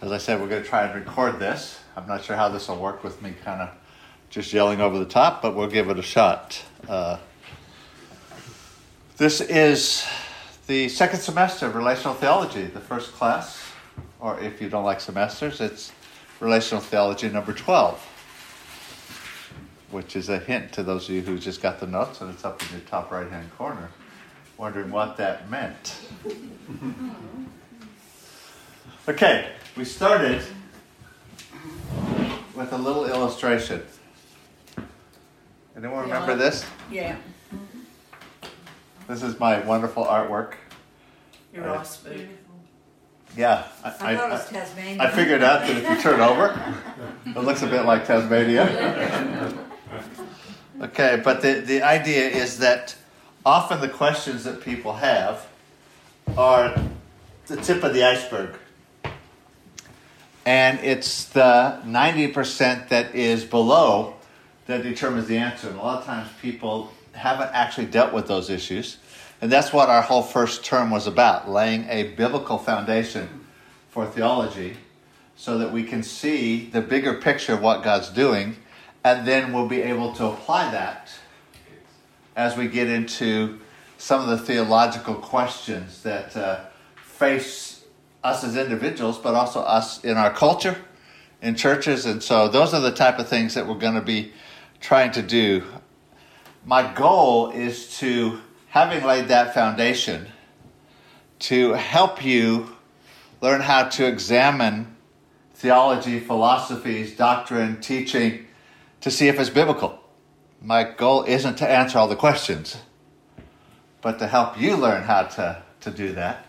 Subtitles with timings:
[0.00, 1.80] As I said, we're going to try and record this.
[1.96, 3.70] I'm not sure how this will work with me kind of
[4.30, 6.62] just yelling over the top, but we'll give it a shot.
[6.88, 7.18] Uh,
[9.16, 10.06] this is
[10.68, 13.60] the second semester of relational theology, the first class,
[14.20, 15.90] or if you don't like semesters, it's
[16.38, 18.00] relational theology number 12,
[19.90, 22.44] which is a hint to those of you who just got the notes, and it's
[22.44, 23.90] up in the top right hand corner,
[24.58, 25.96] wondering what that meant.
[29.08, 30.42] Okay, we started
[32.54, 33.82] with a little illustration.
[35.74, 36.66] Anyone remember this?
[36.90, 37.16] Yeah,
[39.08, 40.56] This is my wonderful artwork.
[41.54, 41.76] your Right.
[41.76, 42.36] raw spoon.
[43.34, 45.02] Yeah, I, I thought it was I, Tasmania.
[45.02, 46.74] I figured out that if you turn over,
[47.24, 49.54] it looks a bit like Tasmania.
[50.80, 52.94] Okay, but the, the idea is that
[53.44, 55.44] often the questions that people have
[56.36, 56.72] are
[57.46, 58.54] the tip of the iceberg.
[60.48, 64.14] And it's the 90% that is below
[64.64, 65.68] that determines the answer.
[65.68, 68.96] And a lot of times people haven't actually dealt with those issues.
[69.42, 73.44] And that's what our whole first term was about laying a biblical foundation
[73.90, 74.78] for theology
[75.36, 78.56] so that we can see the bigger picture of what God's doing.
[79.04, 81.10] And then we'll be able to apply that
[82.36, 83.60] as we get into
[83.98, 86.64] some of the theological questions that uh,
[86.96, 87.67] face
[88.22, 90.76] us as individuals, but also us in our culture,
[91.40, 92.06] in churches.
[92.06, 94.32] And so those are the type of things that we're going to be
[94.80, 95.64] trying to do.
[96.64, 100.28] My goal is to, having laid that foundation,
[101.40, 102.76] to help you
[103.40, 104.96] learn how to examine
[105.54, 108.46] theology, philosophies, doctrine, teaching,
[109.00, 109.98] to see if it's biblical.
[110.60, 112.78] My goal isn't to answer all the questions,
[114.02, 116.47] but to help you learn how to, to do that.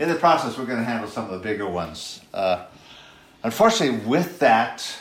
[0.00, 2.22] In the process, we're going to handle some of the bigger ones.
[2.32, 2.64] Uh,
[3.42, 4.96] unfortunately, with that,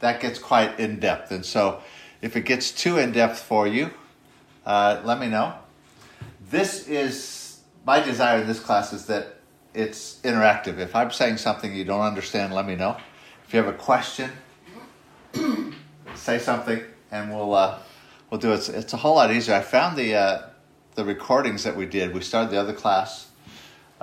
[0.00, 1.30] that gets quite in depth.
[1.30, 1.80] And so,
[2.20, 3.92] if it gets too in depth for you,
[4.66, 5.54] uh, let me know.
[6.50, 9.36] This is my desire in this class is that
[9.74, 10.78] it's interactive.
[10.78, 12.96] If I'm saying something you don't understand, let me know.
[13.46, 14.28] If you have a question,
[16.16, 16.82] say something,
[17.12, 17.78] and we'll uh,
[18.28, 18.56] we'll do it.
[18.56, 19.54] It's, it's a whole lot easier.
[19.54, 20.42] I found the uh,
[20.96, 22.12] the recordings that we did.
[22.12, 23.28] We started the other class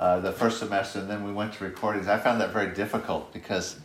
[0.00, 2.08] uh, the first semester, and then we went to recordings.
[2.08, 3.78] I found that very difficult because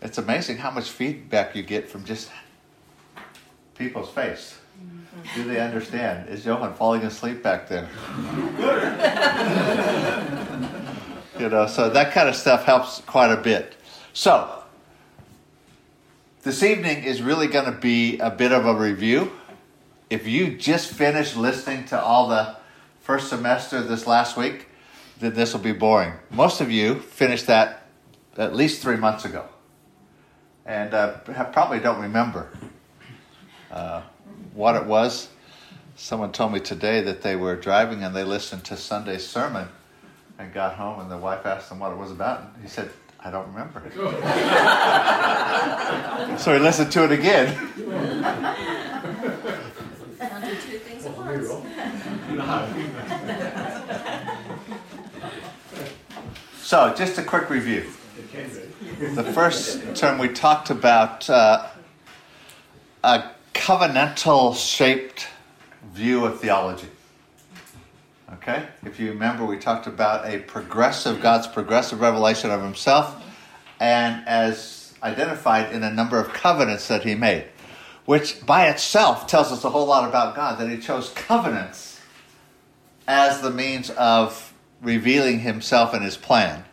[0.00, 2.30] it's amazing how much feedback you get from just
[3.76, 4.58] people's face.
[5.34, 6.30] Do they understand?
[6.30, 7.82] Is Johan falling asleep back there?
[11.38, 13.74] you know, so that kind of stuff helps quite a bit.
[14.14, 14.62] So,
[16.42, 19.30] this evening is really going to be a bit of a review.
[20.08, 22.56] If you just finished listening to all the
[23.02, 24.68] first semester this last week,
[25.20, 26.12] then this will be boring.
[26.30, 27.86] Most of you finished that
[28.36, 29.48] at least three months ago
[30.70, 31.18] and uh,
[31.52, 32.48] probably don't remember
[33.72, 34.02] uh,
[34.54, 35.28] what it was.
[35.96, 39.68] Someone told me today that they were driving and they listened to Sunday's sermon
[40.38, 42.52] and got home, and the wife asked him what it was about.
[42.54, 42.88] And he said,
[43.18, 43.82] I don't remember.
[46.38, 47.54] so he listened to it again.
[50.18, 51.50] Can't do two things at once.
[56.70, 57.84] So, just a quick review.
[59.00, 61.66] The first term we talked about uh,
[63.02, 65.26] a covenantal shaped
[65.92, 66.86] view of theology.
[68.34, 68.68] Okay?
[68.84, 73.20] If you remember, we talked about a progressive, God's progressive revelation of Himself,
[73.80, 77.46] and as identified in a number of covenants that He made,
[78.04, 82.00] which by itself tells us a whole lot about God, that He chose covenants
[83.08, 84.49] as the means of
[84.82, 86.64] revealing Himself and His plan.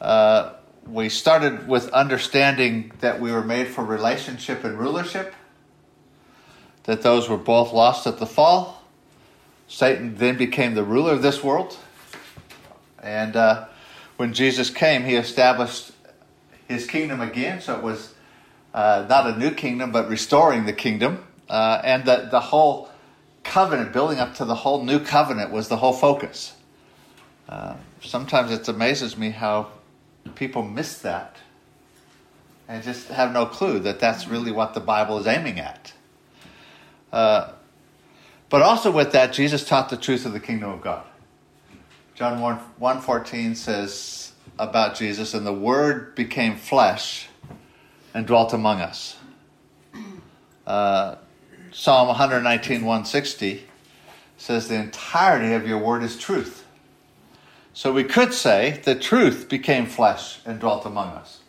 [0.00, 0.52] Uh,
[0.86, 5.34] we started with understanding that we were made for relationship and rulership,
[6.84, 8.82] that those were both lost at the fall.
[9.66, 11.78] Satan then became the ruler of this world.
[13.02, 13.66] And uh,
[14.16, 15.92] when Jesus came, he established
[16.68, 17.60] his kingdom again.
[17.60, 18.14] So it was
[18.74, 21.24] uh, not a new kingdom, but restoring the kingdom.
[21.48, 22.90] Uh, and the, the whole
[23.42, 26.54] covenant, building up to the whole new covenant, was the whole focus.
[27.48, 29.68] Uh, sometimes it amazes me how
[30.34, 31.36] people miss that
[32.68, 35.92] and just have no clue that that's really what the Bible is aiming at.
[37.12, 37.52] Uh,
[38.48, 41.04] but also with that, Jesus taught the truth of the kingdom of God.
[42.14, 47.28] John 1, 1.14 says about Jesus, and the Word became flesh
[48.14, 49.16] and dwelt among us.
[50.66, 51.16] Uh,
[51.72, 53.64] Psalm 119, 160
[54.36, 56.63] says, The entirety of your word is truth.
[57.74, 61.40] So we could say the truth became flesh and dwelt among us.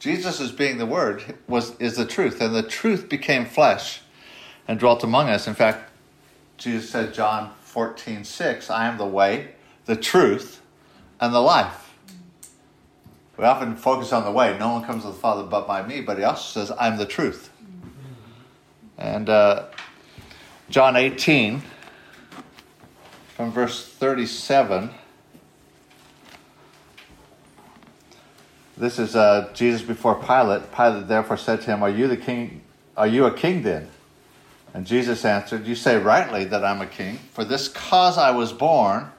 [0.00, 4.02] Jesus as being the word was is the truth, and the truth became flesh
[4.66, 5.46] and dwelt among us.
[5.46, 5.90] In fact,
[6.58, 9.52] Jesus said John 14, 6, I am the way,
[9.86, 10.60] the truth,
[11.20, 11.94] and the life.
[13.36, 14.56] We often focus on the way.
[14.58, 17.06] No one comes to the Father but by me, but he also says, I'm the
[17.06, 17.50] truth.
[18.98, 19.66] And uh,
[20.68, 21.62] John 18,
[23.36, 24.90] from verse 37.
[28.76, 30.72] This is uh, Jesus before Pilate.
[30.72, 32.62] Pilate therefore said to him, Are you the king?
[32.96, 33.88] Are you a king then?
[34.72, 37.16] And Jesus answered, You say rightly that I'm a king.
[37.32, 39.10] For this cause I was born,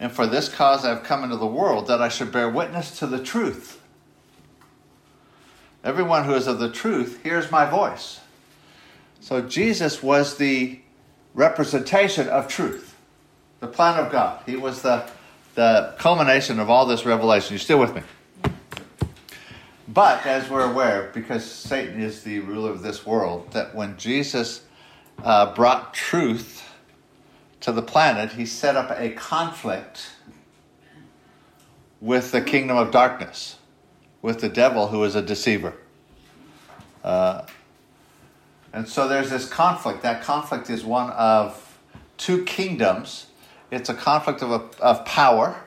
[0.00, 2.98] and for this cause I have come into the world, that I should bear witness
[3.00, 3.80] to the truth.
[5.84, 8.20] Everyone who is of the truth hears my voice.
[9.20, 10.80] So Jesus was the
[11.34, 12.96] representation of truth,
[13.60, 14.42] the plan of God.
[14.46, 15.06] He was the,
[15.54, 17.52] the culmination of all this revelation.
[17.52, 18.02] You still with me?
[19.94, 24.62] But as we're aware, because Satan is the ruler of this world, that when Jesus
[25.22, 26.68] uh, brought truth
[27.60, 30.10] to the planet, he set up a conflict
[32.00, 33.56] with the kingdom of darkness,
[34.20, 35.74] with the devil who is a deceiver.
[37.04, 37.46] Uh,
[38.72, 40.02] and so there's this conflict.
[40.02, 41.78] That conflict is one of
[42.16, 43.26] two kingdoms.
[43.70, 45.63] It's a conflict of, of power,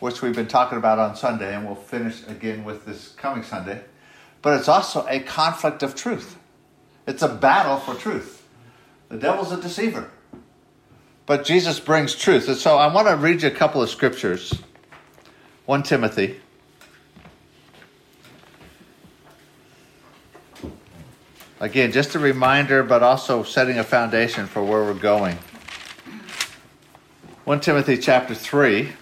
[0.00, 3.82] which we've been talking about on Sunday, and we'll finish again with this coming Sunday.
[4.42, 6.38] But it's also a conflict of truth.
[7.06, 8.46] It's a battle for truth.
[9.08, 10.10] The devil's a deceiver.
[11.26, 12.48] But Jesus brings truth.
[12.48, 14.62] And so I want to read you a couple of scriptures.
[15.66, 16.40] 1 Timothy
[21.64, 25.38] Again, just a reminder, but also setting a foundation for where we're going.
[27.44, 28.92] 1 Timothy chapter 3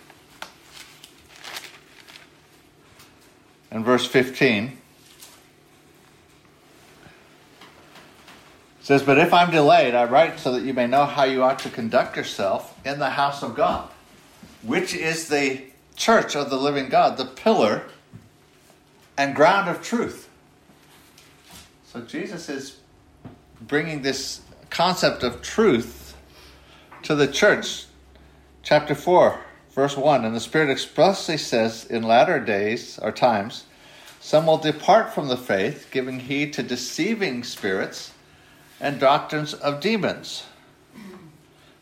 [3.72, 4.76] and verse 15
[8.82, 11.58] says, But if I'm delayed, I write so that you may know how you ought
[11.60, 13.88] to conduct yourself in the house of God,
[14.62, 15.62] which is the
[15.96, 17.84] church of the living God, the pillar
[19.16, 20.28] and ground of truth.
[21.86, 22.76] So Jesus is
[23.62, 26.14] bringing this concept of truth
[27.04, 27.86] to the church.
[28.62, 29.40] Chapter 4,
[29.72, 33.64] verse 1 And the Spirit expressly says, In latter days or times,
[34.20, 38.12] some will depart from the faith, giving heed to deceiving spirits
[38.80, 40.44] and doctrines of demons,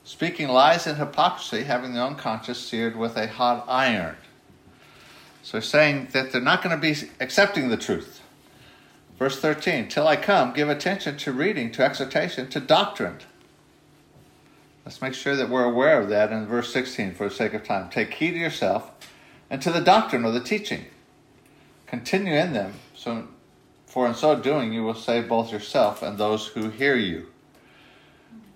[0.04, 4.16] speaking lies and hypocrisy, having their own conscience seared with a hot iron.
[5.42, 8.20] So, saying that they're not going to be accepting the truth.
[9.19, 13.19] Verse 13, till I come, give attention to reading, to exhortation, to doctrine.
[14.84, 17.64] Let's make sure that we're aware of that in verse 16 for the sake of
[17.64, 17.90] time.
[17.90, 18.90] Take heed to yourself
[19.50, 20.86] and to the doctrine or the teaching.
[21.86, 23.28] Continue in them, so,
[23.86, 27.26] for in so doing you will save both yourself and those who hear you.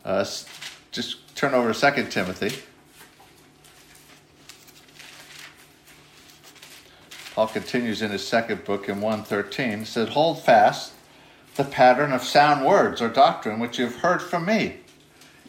[0.05, 0.25] Uh,
[0.93, 2.63] just turn over to 2 Timothy.
[7.35, 10.93] Paul continues in his second book in 113, He said, Hold fast
[11.57, 14.77] the pattern of sound words or doctrine which you've heard from me,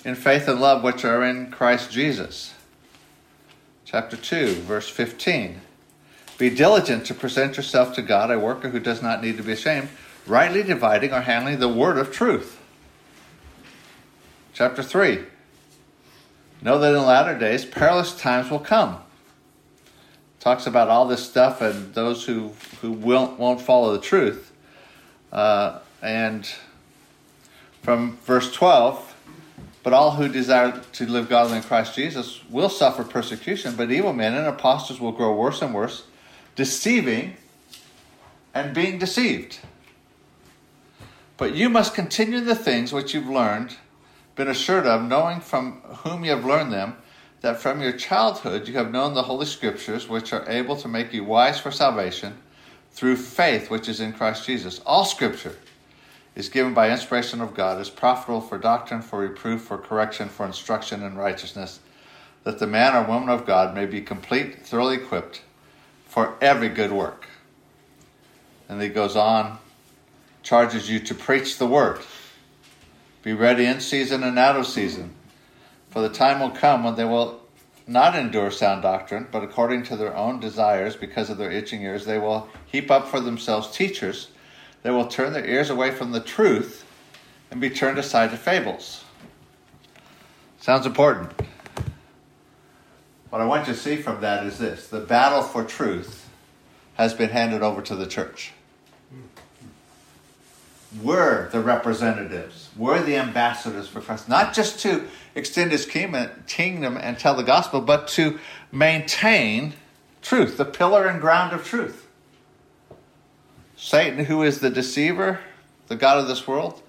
[0.06, 2.54] in faith and love which are in Christ Jesus.
[3.84, 5.60] Chapter 2, verse 15.
[6.38, 9.52] Be diligent to present yourself to God, a worker who does not need to be
[9.52, 9.90] ashamed,
[10.26, 12.58] rightly dividing or handling the word of truth.
[14.54, 15.24] Chapter 3.
[16.62, 19.00] Know that in latter days perilous times will come
[20.46, 24.52] talks about all this stuff and those who who won't won't follow the truth.
[25.32, 26.54] Uh, and
[27.82, 29.15] from verse twelve,
[29.86, 33.76] but all who desire to live godly in Christ Jesus will suffer persecution.
[33.76, 36.06] But evil men and impostors will grow worse and worse,
[36.56, 37.36] deceiving
[38.56, 39.60] and being deceived.
[41.38, 43.76] But you must continue the things which you've learned,
[44.36, 46.96] been assured of, knowing from whom you have learned them
[47.42, 51.14] that from your childhood you have known the Holy Scriptures, which are able to make
[51.14, 52.36] you wise for salvation
[52.94, 54.82] through faith which is in Christ Jesus.
[54.84, 55.56] All Scripture
[56.36, 60.46] is given by inspiration of God, is profitable for doctrine, for reproof, for correction, for
[60.46, 61.80] instruction in righteousness,
[62.44, 65.42] that the man or woman of God may be complete, thoroughly equipped
[66.06, 67.28] for every good work.
[68.68, 69.58] And he goes on,
[70.44, 72.02] charges you to preach the word.
[73.24, 75.16] Be ready in season and out of season
[75.96, 77.40] for the time will come when they will
[77.88, 82.04] not endure sound doctrine, but according to their own desires, because of their itching ears,
[82.04, 84.28] they will heap up for themselves teachers.
[84.86, 86.86] They will turn their ears away from the truth
[87.50, 89.04] and be turned aside to fables.
[90.60, 91.32] Sounds important.
[93.32, 96.30] what I want you to see from that is this the battle for truth
[96.98, 98.52] has been handed over to the church.
[101.02, 107.18] We're the representatives, we're the ambassadors for Christ, not just to extend his kingdom and
[107.18, 108.38] tell the gospel, but to
[108.72, 109.74] maintain
[110.22, 112.05] truth, the pillar and ground of truth.
[113.86, 115.42] Satan, who is the deceiver,
[115.90, 116.82] the God of this world,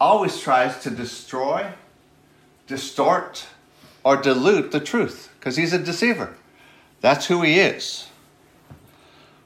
[0.00, 1.66] always tries to destroy,
[2.68, 3.46] distort,
[4.04, 6.36] or dilute the truth because he's a deceiver.
[7.00, 8.06] That's who he is.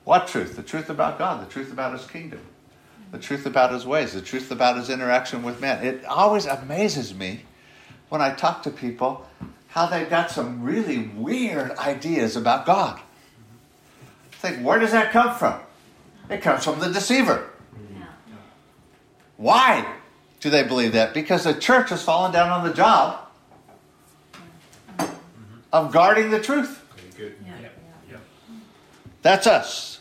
[0.05, 0.57] What truth?
[0.57, 2.43] The truth about God, the truth about his kingdom,
[3.13, 5.83] the truth about his ways, the truth about his interaction with men.
[5.83, 7.45] It always amazes me
[8.11, 9.27] when I talk to people
[9.69, 13.01] how they've got some really weird ideas about God.
[13.01, 15.63] I think, where does that come from?
[16.31, 17.51] It comes from the deceiver.
[19.37, 19.95] Why
[20.41, 21.15] do they believe that?
[21.15, 23.27] Because the church has fallen down on the job
[25.73, 26.85] of guarding the truth.
[27.17, 27.35] Good.
[27.47, 28.19] Yeah.
[29.23, 30.01] That's us.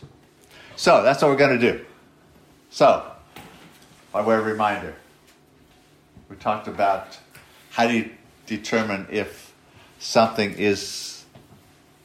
[0.75, 1.85] So that's what we're going to do.
[2.69, 3.11] So,
[4.11, 4.95] by way of reminder,
[6.29, 7.17] we talked about
[7.71, 8.11] how do you
[8.45, 9.53] determine if
[9.99, 11.25] something is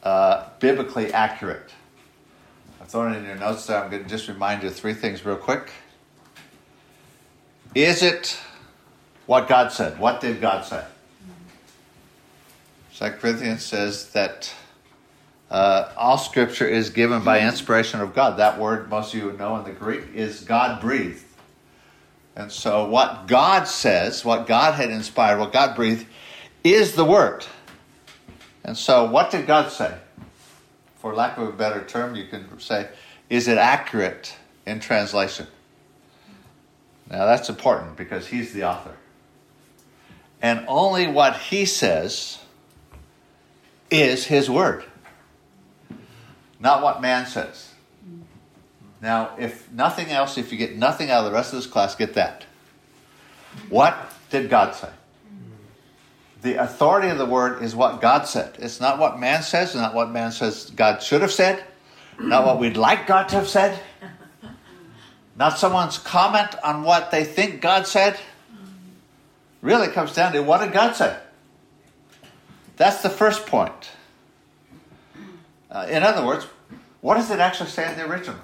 [0.03, 1.64] uh, biblically accurate.
[2.95, 3.83] Thrown in your notes there.
[3.83, 5.69] I'm going to just remind you three things real quick.
[7.75, 8.39] Is it
[9.25, 9.99] what God said?
[9.99, 10.81] What did God say?
[12.93, 14.55] Second Corinthians says that
[15.51, 18.39] uh, all Scripture is given by inspiration of God.
[18.39, 21.25] That word, most of you know in the Greek, is God breathed.
[22.37, 26.05] And so, what God says, what God had inspired, what God breathed,
[26.63, 27.45] is the Word.
[28.63, 29.97] And so, what did God say?
[31.05, 32.89] For lack of a better term, you can say,
[33.29, 34.35] is it accurate
[34.65, 35.45] in translation?
[37.07, 38.95] Now, that's important because He's the author.
[40.41, 42.39] And only what He says
[43.91, 44.83] is His Word,
[46.59, 47.69] not what man says.
[48.99, 51.93] Now, if nothing else, if you get nothing out of the rest of this class,
[51.93, 52.45] get that.
[53.69, 53.95] What
[54.31, 54.89] did God say?
[56.45, 58.57] The authority of the Word is what God said.
[58.59, 61.63] It's not what man says, not what man says God should have said,
[62.19, 63.79] not what we'd like God to have said,
[65.35, 68.19] not someone's comment on what they think God said.
[69.63, 71.17] Really comes down to what did God say?
[72.77, 73.89] That's the first point.
[75.71, 76.45] Uh, in other words,
[77.01, 78.39] what does it actually say in the original?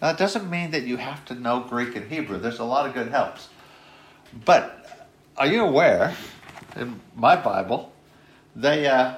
[0.00, 2.38] Now, it doesn't mean that you have to know Greek and Hebrew.
[2.38, 3.48] There's a lot of good helps.
[4.44, 4.81] But
[5.36, 6.14] are you aware,
[6.76, 7.92] in my Bible,
[8.54, 9.16] they uh,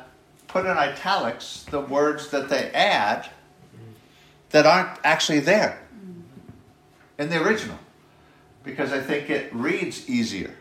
[0.49, 3.29] put in italics the words that they add
[4.51, 5.81] that aren't actually there
[7.19, 7.79] in the original
[8.63, 10.55] because I think it reads easier.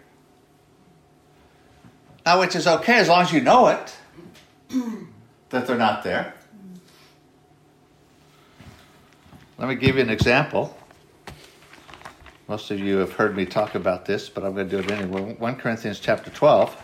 [2.25, 3.95] Now, which is okay as long as you know it,
[5.49, 6.33] that they're not there.
[9.57, 10.75] Let me give you an example.
[12.47, 14.91] Most of you have heard me talk about this, but I'm going to do it
[14.91, 15.35] anyway.
[15.37, 16.75] 1 Corinthians chapter 12,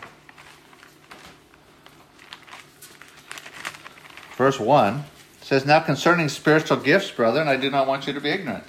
[4.36, 5.04] verse 1
[5.42, 8.64] says, Now concerning spiritual gifts, brethren, I do not want you to be ignorant.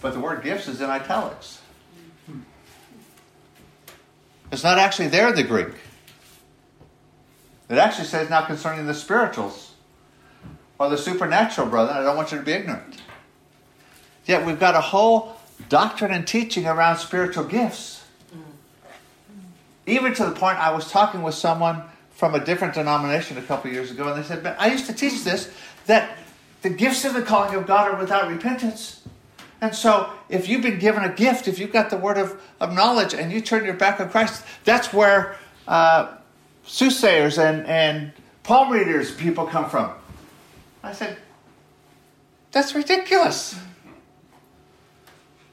[0.00, 1.60] But the word gifts is in italics.
[4.50, 5.74] It's not actually there in the Greek.
[7.68, 9.74] It actually says, now concerning the spirituals
[10.78, 13.00] or the supernatural, brother, I don't want you to be ignorant.
[14.26, 15.36] Yet we've got a whole
[15.68, 18.04] doctrine and teaching around spiritual gifts.
[19.86, 23.70] Even to the point I was talking with someone from a different denomination a couple
[23.70, 25.52] years ago, and they said, I used to teach this
[25.86, 26.18] that
[26.62, 29.02] the gifts of the calling of God are without repentance.
[29.60, 32.72] And so, if you've been given a gift, if you've got the word of, of
[32.72, 35.36] knowledge and you turn your back on Christ, that's where
[35.68, 36.16] uh,
[36.64, 38.12] soothsayers and, and
[38.42, 39.92] palm readers people come from.
[40.82, 41.16] I said,
[42.50, 43.58] that's ridiculous.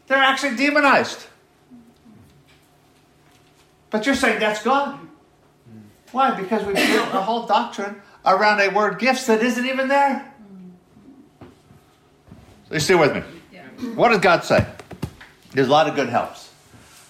[0.10, 1.28] They're actually demonized.
[3.92, 5.00] But you're saying that's God.
[6.12, 6.32] Why?
[6.32, 10.34] Because we built a whole doctrine around a word gifts that isn't even there.
[12.68, 13.22] So you stay with me.
[13.94, 14.66] What does God say?
[15.52, 16.52] There's a lot of good helps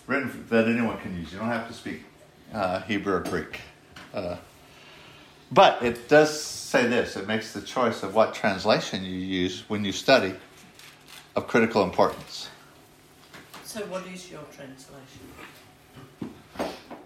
[0.06, 1.32] written that anyone can use.
[1.32, 2.04] You don't have to speak
[2.54, 3.62] uh, Hebrew or Greek.
[4.14, 4.36] Uh,
[5.52, 9.86] but it does say this it makes the choice of what translation you use when
[9.86, 10.34] you study
[11.36, 12.50] of critical importance.
[13.70, 16.34] So, what is your translation?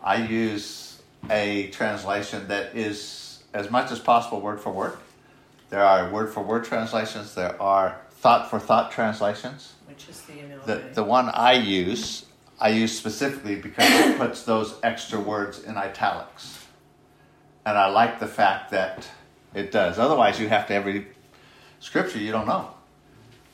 [0.02, 4.98] I use a translation that is as much as possible word for word.
[5.70, 9.74] There are word for word translations, there are thought for thought translations.
[9.90, 10.36] Which is the?
[10.66, 12.28] The, the one I use,
[12.62, 16.66] I use specifically because it puts those extra words in italics.
[17.66, 19.06] And I like the fact that
[19.54, 20.00] it does.
[20.00, 21.08] Otherwise, you have to every
[21.82, 22.70] scripture you don't know.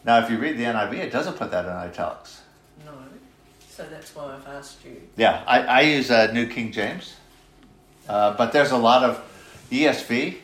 [0.05, 2.43] Now, if you read the NIV, it doesn't put that in italics.
[3.79, 5.01] So that's why I've asked you.
[5.15, 7.15] Yeah, I, I use uh, New King James,
[8.09, 9.23] uh, but there's a lot of
[9.71, 10.35] ESV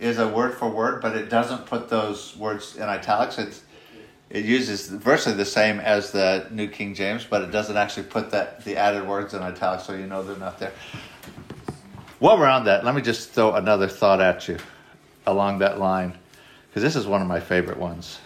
[0.00, 3.38] is a word for word, but it doesn't put those words in italics.
[3.38, 3.62] It's
[4.28, 8.32] it uses virtually the same as the New King James, but it doesn't actually put
[8.32, 10.72] that the added words in italics, so you know they're not there.
[12.18, 14.58] While we're on that, let me just throw another thought at you
[15.28, 16.18] along that line,
[16.68, 18.18] because this is one of my favorite ones.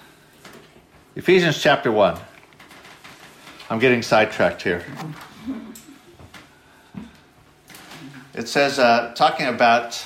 [1.16, 2.18] Ephesians chapter 1.
[3.74, 4.84] I'm getting sidetracked here.
[8.32, 10.00] It says, uh, talking about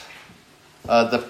[0.88, 1.28] uh, the,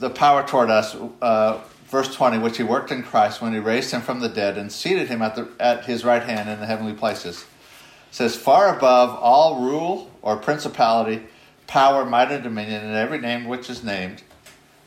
[0.00, 3.92] the power toward us, uh, verse 20, which he worked in Christ when he raised
[3.92, 6.66] him from the dead and seated him at, the, at his right hand in the
[6.66, 7.42] heavenly places.
[7.42, 11.22] It says, far above all rule or principality,
[11.68, 14.24] power, might, and dominion, and every name which is named,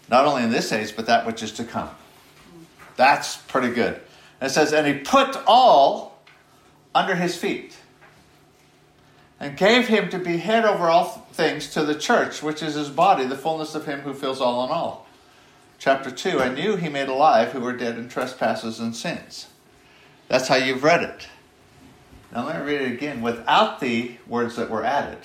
[0.09, 1.91] not only in this age, but that which is to come.
[2.97, 4.01] That's pretty good.
[4.41, 6.08] And it says, and he put all
[6.93, 7.77] under his feet
[9.39, 12.89] and gave him to be head over all things to the church, which is his
[12.89, 15.07] body, the fullness of him who fills all in all.
[15.77, 19.47] Chapter 2 I knew he made alive who were dead in trespasses and sins.
[20.27, 21.27] That's how you've read it.
[22.33, 25.19] Now let me read it again without the words that were added.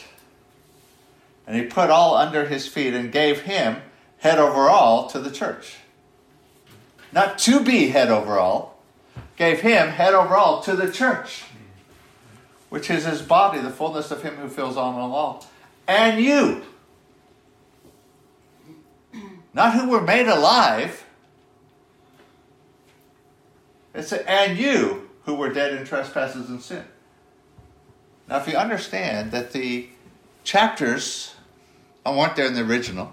[1.47, 3.77] And he put all under his feet and gave him
[4.19, 5.77] head over all to the church.
[7.13, 8.81] Not to be head over all,
[9.37, 11.45] gave him head over all to the church,
[12.75, 15.47] which is his body, the fullness of him who fills all in all.
[15.87, 16.65] And you,
[19.53, 21.05] not who were made alive,
[23.95, 26.85] it's a, and you who were dead in trespasses and sin.
[28.29, 29.89] Now, if you understand that the
[30.43, 31.37] chapters
[32.05, 33.13] weren't there in the original,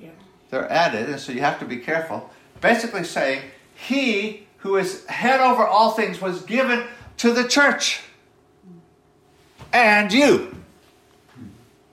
[0.00, 0.08] Yeah.
[0.50, 2.28] they're added, and so you have to be careful.
[2.60, 6.88] Basically, saying, He who is head over all things was given
[7.18, 8.00] to the church.
[9.72, 10.56] And you.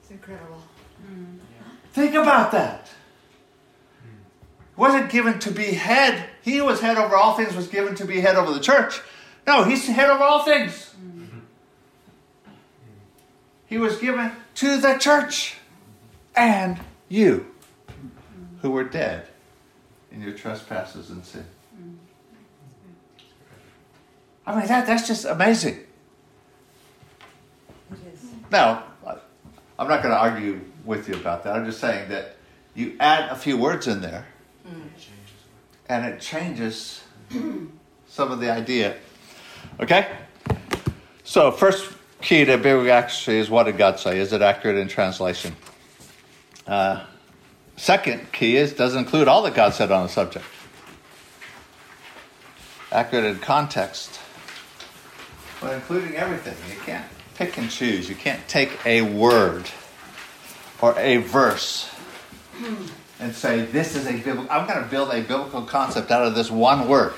[0.02, 0.62] It's incredible.
[1.06, 1.38] Hmm.
[1.94, 2.90] Think about that.
[4.76, 6.30] Wasn't given to be head.
[6.42, 9.02] He was head over all things was given to be head over the church.
[9.46, 10.92] No, he's head over all things.
[10.92, 11.40] Hmm.
[13.66, 15.56] He was given to the church
[16.36, 17.48] and you
[18.62, 19.28] who were dead
[20.12, 21.46] in your trespasses and sin.
[21.76, 21.94] Hmm.
[24.46, 25.87] I mean, that, that's just amazing.
[28.52, 28.84] Now,
[29.80, 31.56] I'm not going to argue with you about that.
[31.56, 32.36] I'm just saying that
[32.74, 34.26] you add a few words in there
[35.90, 37.04] and it changes
[38.08, 38.98] some of the idea.
[39.80, 40.08] Okay?
[41.24, 44.18] So, first key to biblical accuracy is what did God say?
[44.20, 45.56] Is it accurate in translation?
[46.66, 47.06] Uh,
[47.76, 50.46] second key is does it include all that God said on the subject?
[52.92, 54.20] Accurate in context.
[55.62, 56.56] But including everything.
[56.70, 57.06] You can't
[57.38, 58.10] pick and choose.
[58.10, 59.70] You can't take a word
[60.82, 61.90] or a verse
[63.20, 66.36] and say, This is a biblical, I'm going to build a biblical concept out of
[66.36, 67.14] this one word.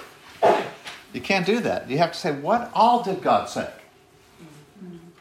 [1.13, 1.89] You can't do that.
[1.89, 3.71] You have to say, What all did God say?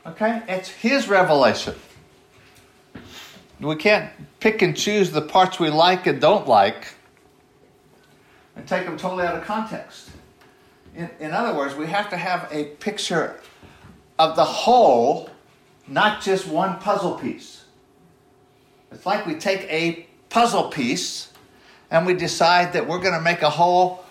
[0.06, 0.42] Okay?
[0.48, 1.74] It's His revelation.
[3.60, 6.94] We can't pick and choose the parts we like and don't like
[8.56, 10.10] and take them totally out of context.
[10.94, 13.40] In, in other words, we have to have a picture
[14.18, 15.30] of the whole,
[15.86, 17.64] not just one puzzle piece.
[18.90, 21.32] It's like we take a puzzle piece
[21.90, 24.04] and we decide that we're going to make a whole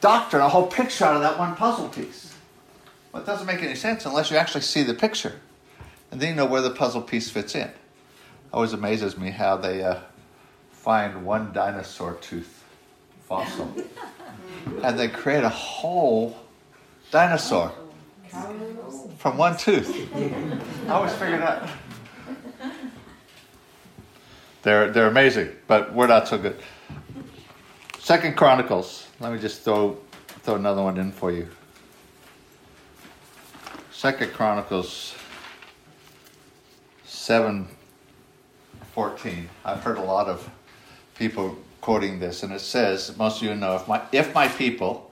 [0.00, 2.34] doctrine, a whole picture out of that one puzzle piece.
[3.12, 5.40] Well, it doesn't make any sense unless you actually see the picture.
[6.10, 7.70] And then you know where the puzzle piece fits in.
[8.52, 10.00] Always amazes me how they uh,
[10.70, 12.64] find one dinosaur tooth
[13.24, 13.74] fossil
[14.84, 16.36] and they create a whole
[17.10, 17.72] dinosaur
[19.18, 19.90] from one tooth.
[20.86, 21.68] I always figured that.
[24.62, 26.58] They're, they're amazing, but we're not so good.
[27.98, 29.08] Second Chronicles.
[29.20, 29.98] Let me just throw
[30.42, 31.48] throw another one in for you.
[33.90, 35.14] Second Chronicles
[37.04, 37.68] seven
[38.94, 39.48] fourteen.
[39.64, 40.48] I've heard a lot of
[41.16, 45.05] people quoting this, and it says, most of you know, if my if my people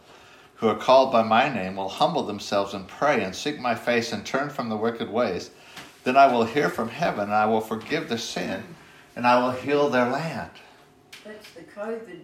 [0.65, 4.15] who are called by my name will humble themselves and pray and seek my face
[4.15, 5.51] and turn from the wicked ways,
[6.05, 8.65] then I will hear from heaven and I will forgive their sin
[9.15, 10.51] and I will heal their land.
[11.23, 12.21] That's the COVID.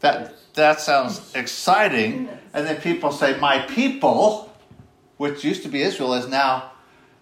[0.00, 2.28] That that sounds exciting.
[2.52, 4.52] And then people say, My people,
[5.16, 6.72] which used to be Israel, is now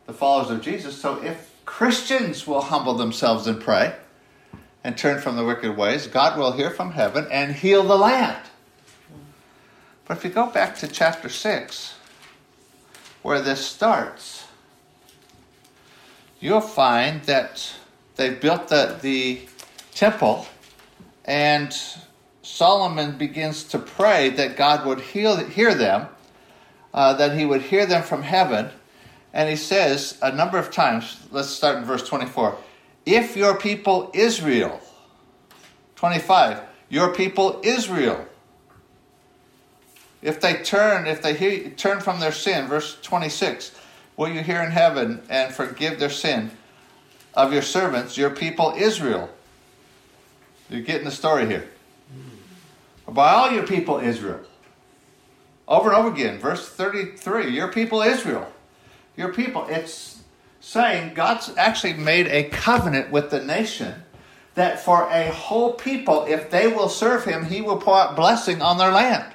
[0.07, 0.99] the followers of Jesus.
[0.99, 3.97] So if Christians will humble themselves and pray
[4.83, 8.48] and turn from the wicked ways, God will hear from heaven and heal the land.
[10.09, 11.95] But if you go back to chapter 6,
[13.23, 14.47] where this starts,
[16.41, 17.75] you'll find that
[18.17, 19.43] they built the, the
[19.95, 20.47] temple
[21.27, 21.77] and
[22.41, 26.09] Solomon begins to pray that God would heal, hear them,
[26.95, 28.71] uh, that he would hear them from heaven.
[29.35, 32.57] And he says a number of times, let's start in verse 24
[33.05, 34.81] if your people Israel,
[35.97, 38.27] 25, your people Israel,
[40.23, 43.73] if they turn, if they hear, turn from their sin, verse 26,
[44.17, 46.51] will you hear in heaven and forgive their sin
[47.35, 49.31] of your servants, your people Israel?
[50.69, 51.69] You're getting the story here.
[53.07, 53.13] Hmm.
[53.15, 54.41] By all your people Israel.
[55.67, 58.51] Over and over again, verse 33, your people Israel.
[59.17, 59.67] Your people.
[59.69, 60.23] It's
[60.61, 64.03] saying God's actually made a covenant with the nation
[64.55, 68.61] that for a whole people, if they will serve him, he will pour out blessing
[68.61, 69.35] on their land.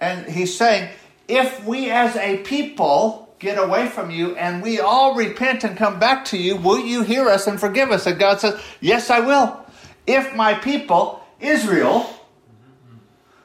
[0.00, 0.90] And he's saying,
[1.26, 5.98] if we as a people get away from you and we all repent and come
[5.98, 8.06] back to you, will you hear us and forgive us?
[8.06, 9.64] And God says, Yes, I will.
[10.06, 12.08] If my people, Israel,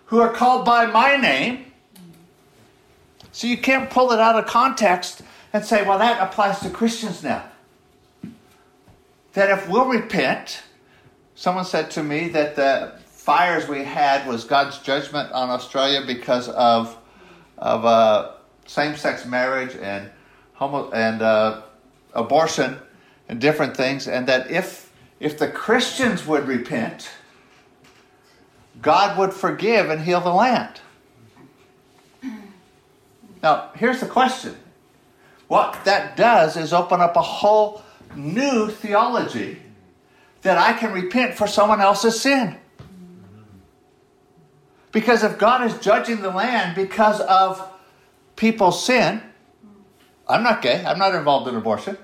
[0.05, 1.65] who are called by my name,
[3.31, 7.23] so you can't pull it out of context and say, well, that applies to Christians
[7.23, 7.43] now.
[9.33, 10.61] That if we'll repent,
[11.33, 16.49] someone said to me that the fires we had was God's judgment on Australia because
[16.49, 16.97] of
[17.57, 18.31] of uh,
[18.65, 20.09] same-sex marriage and
[20.55, 21.61] homo and uh,
[22.13, 22.77] abortion
[23.29, 27.09] and different things, and that if if the Christians would repent,
[28.81, 30.81] God would forgive and heal the land.
[33.41, 34.57] Now, here's the question.
[35.47, 37.83] What that does is open up a whole
[38.17, 39.61] new theology
[40.41, 42.57] that I can repent for someone else's sin.
[44.93, 47.67] Because if God is judging the land because of
[48.37, 49.21] people's sin,
[50.29, 51.97] I'm not gay, I'm not involved in abortion,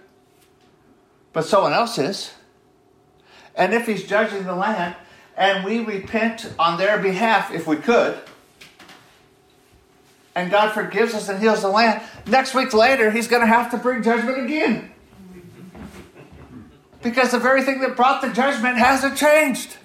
[1.31, 2.33] but someone else is.
[3.55, 4.95] And if He's judging the land
[5.37, 8.19] and we repent on their behalf if we could,
[10.35, 13.69] and God forgives us and heals the land, next week later He's going to have
[13.71, 14.91] to bring judgment again.
[17.03, 19.77] Because the very thing that brought the judgment hasn't changed.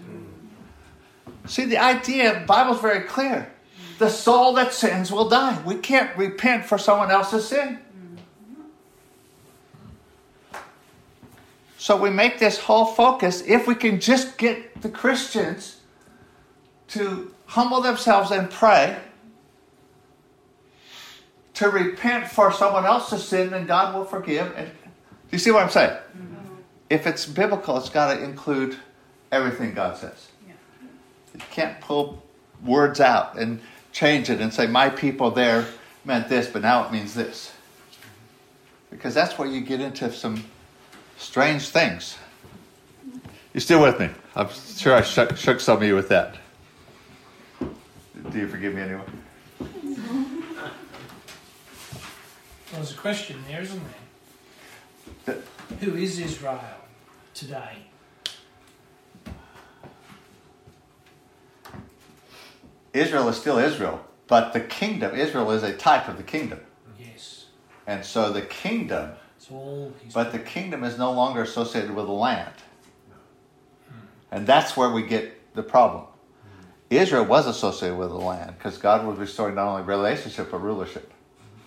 [1.47, 3.53] See, the idea, the Bible's very clear.
[3.99, 5.63] The soul that sins will die.
[5.65, 7.79] We can't repent for someone else's sin.
[11.77, 15.81] So we make this whole focus if we can just get the Christians
[16.89, 18.99] to humble themselves and pray,
[21.55, 24.53] to repent for someone else's sin, then God will forgive.
[24.57, 25.91] And do you see what I'm saying?
[25.91, 26.55] Mm-hmm.
[26.89, 28.77] If it's biblical, it's got to include
[29.31, 30.29] everything God says.
[31.35, 32.23] You can't pull
[32.65, 33.61] words out and
[33.93, 35.67] change it and say, my people there
[36.05, 37.53] meant this, but now it means this.
[38.91, 40.45] Because that's where you get into some
[41.19, 42.17] strange things.
[43.53, 44.11] You still with me?
[44.37, 46.37] I'm sure I shook, shook some of you with that.
[47.61, 49.03] Do you forgive me anyway?
[49.61, 50.23] Well,
[52.73, 53.83] there's a question there, isn't
[55.25, 55.37] there?
[55.81, 56.61] Who is Israel
[57.33, 57.79] today?
[62.95, 66.61] Israel is still Israel, but the kingdom, Israel is a type of the kingdom.
[66.99, 67.47] Yes.
[67.87, 72.13] And so the kingdom, It's all but the kingdom is no longer associated with the
[72.13, 72.55] land.
[73.89, 74.07] Hmm.
[74.31, 76.05] And that's where we get the problem.
[76.05, 76.67] Hmm.
[76.89, 81.13] Israel was associated with the land because God was restoring not only relationship but rulership.
[81.13, 81.61] Hmm.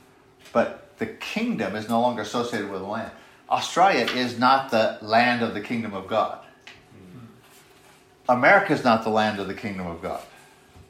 [0.54, 3.12] But the kingdom is no longer associated with the land.
[3.50, 6.40] Australia is not the land of the kingdom of God.
[8.30, 10.22] America is not the land of the kingdom of God.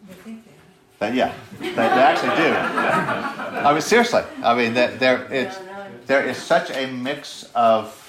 [0.08, 0.52] They think they
[1.00, 2.54] But yeah, they, they actually do.
[2.54, 4.24] I mean, seriously.
[4.44, 5.58] I mean, there it's
[6.06, 8.04] there is such a mix of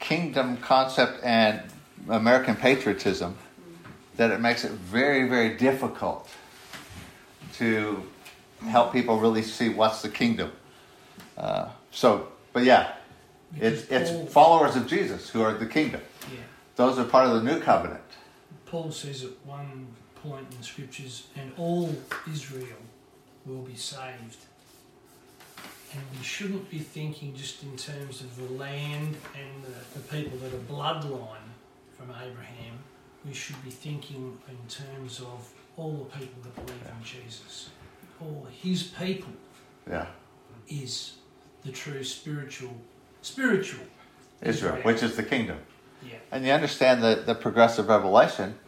[0.00, 1.62] kingdom concept and
[2.08, 3.36] American patriotism
[4.16, 6.28] that it makes it very, very difficult
[7.54, 8.02] to
[8.66, 10.52] help people really see what's the kingdom.
[11.36, 12.94] Uh, so, but yeah,
[13.60, 16.00] it's it's followers of Jesus who are the kingdom.
[16.32, 16.40] yeah.
[16.76, 18.00] Those are part of the new covenant.
[18.66, 19.86] Paul says at one
[20.28, 21.94] point in the scriptures, and all
[22.30, 22.82] Israel
[23.46, 24.38] will be saved.
[25.92, 30.38] And we shouldn't be thinking just in terms of the land and the, the people
[30.38, 31.48] that are bloodline
[31.96, 32.78] from Abraham.
[33.24, 37.70] We should be thinking in terms of all the people that believe in Jesus,
[38.20, 39.32] all his people.
[39.88, 40.06] Yeah.
[40.66, 41.14] is
[41.62, 42.74] the true spiritual,
[43.22, 43.84] spiritual
[44.40, 45.58] Israel, which is the kingdom.
[46.02, 46.16] Yeah.
[46.32, 48.58] And you understand the, the progressive revelation,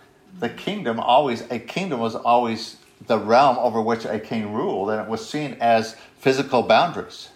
[0.40, 5.00] the kingdom always, a kingdom was always the realm over which a king ruled, and
[5.00, 7.30] it was seen as physical boundaries.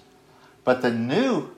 [0.64, 1.50] But the new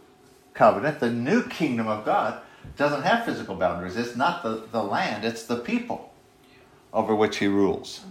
[0.54, 2.40] covenant, the new kingdom of God,
[2.76, 3.96] doesn't have physical boundaries.
[3.96, 6.12] It's not the, the land, it's the people
[6.92, 8.02] over which he rules.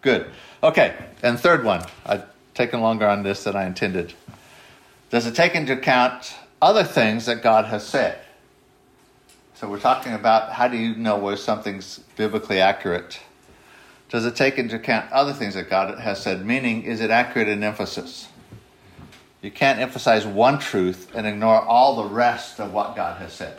[0.00, 0.30] Good.
[0.62, 1.84] Okay, and third one.
[2.06, 4.14] I've taken longer on this than I intended.
[5.10, 8.18] Does it take into account other things that God has said?
[9.62, 13.20] So we're talking about how do you know where something's biblically accurate?
[14.08, 16.44] Does it take into account other things that God has said?
[16.44, 18.26] Meaning, is it accurate in emphasis?
[19.40, 23.56] You can't emphasize one truth and ignore all the rest of what God has said.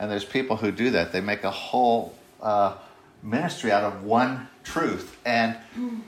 [0.00, 1.12] And there's people who do that.
[1.12, 2.74] They make a whole uh,
[3.22, 5.56] ministry out of one truth and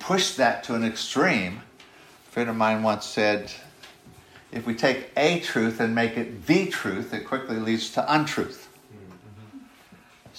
[0.01, 1.61] push that to an extreme.
[2.27, 3.53] A friend of mine once said,
[4.51, 8.68] if we take a truth and make it the truth, it quickly leads to untruth.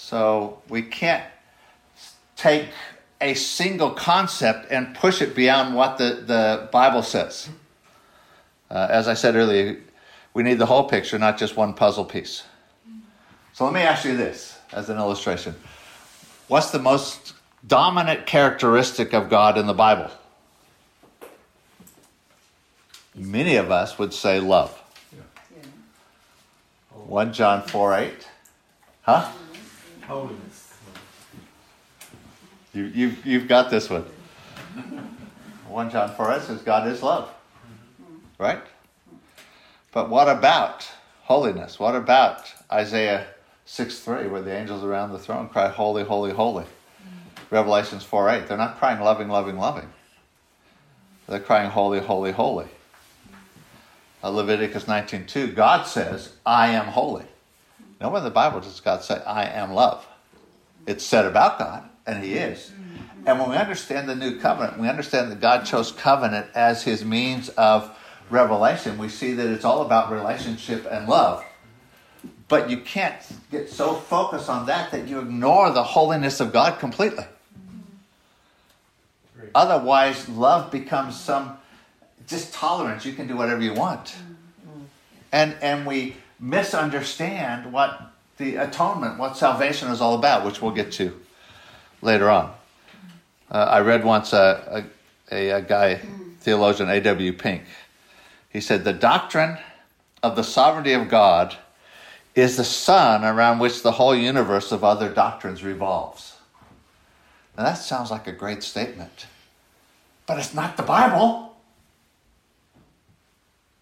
[0.10, 1.24] So we can't
[2.36, 2.70] take
[3.22, 7.48] a single concept and push it beyond what the, the Bible says.
[8.72, 9.78] Uh, as I said earlier,
[10.34, 12.42] we need the whole picture, not just one puzzle piece.
[13.54, 15.54] So let me ask you this as an illustration
[16.48, 17.36] What's the most
[17.68, 20.10] dominant characteristic of God in the Bible?
[23.14, 24.76] Many of us would say love.
[25.14, 25.68] Yeah.
[26.96, 28.28] 1 John 4 8.
[29.04, 29.32] Huh?
[30.10, 30.74] Holiness.
[32.74, 34.06] You, you've, you've got this one.
[35.68, 37.32] 1 John 4 8 says God is love.
[38.40, 38.64] Right?
[39.92, 40.90] But what about
[41.22, 41.80] holiness?
[41.80, 43.28] What about Isaiah
[43.66, 46.66] 6 3, where the angels around the throne cry, Holy, holy, holy?
[47.52, 48.48] Revelations 4 8.
[48.48, 49.90] They're not crying loving, loving, loving.
[51.28, 52.68] They're crying holy, holy, holy.
[54.24, 57.26] Uh, Leviticus 19 2, God says, I am holy.
[58.02, 60.08] Nowhere in the Bible does God say, I am love.
[60.88, 62.72] It's said about God, and He is.
[63.26, 67.04] And when we understand the new covenant, we understand that God chose covenant as His
[67.04, 67.96] means of
[68.30, 68.98] revelation.
[68.98, 71.44] We see that it's all about relationship and love.
[72.48, 76.80] But you can't get so focused on that that you ignore the holiness of God
[76.80, 77.26] completely.
[79.54, 81.58] Otherwise, love becomes some
[82.28, 83.06] just tolerance.
[83.06, 84.06] You can do whatever you want.
[84.06, 84.84] Mm-hmm.
[85.32, 90.92] And, and we misunderstand what the atonement, what salvation is all about, which we'll get
[90.94, 91.20] to
[92.02, 92.54] later on.
[93.52, 94.86] Uh, I read once a,
[95.32, 96.00] a, a guy,
[96.40, 97.34] theologian A.W.
[97.34, 97.64] Pink.
[98.50, 99.58] He said, The doctrine
[100.24, 101.58] of the sovereignty of God
[102.36, 106.38] is the sun around which the whole universe of other doctrines revolves.
[107.58, 109.26] Now that sounds like a great statement,
[110.26, 111.58] but it's not the Bible.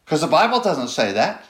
[0.06, 1.44] Because the Bible doesn't say that.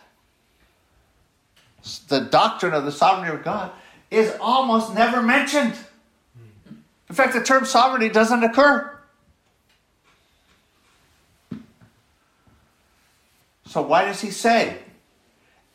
[2.08, 3.71] The doctrine of the sovereignty of God
[4.10, 5.73] is almost never mentioned.
[7.10, 8.93] In fact, the term sovereignty doesn't occur.
[13.65, 14.78] So, why does he say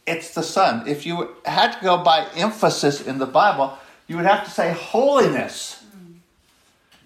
[0.07, 0.89] it's the sun?
[0.89, 3.77] If you had to go by emphasis in the Bible,
[4.09, 5.85] you would have to say holiness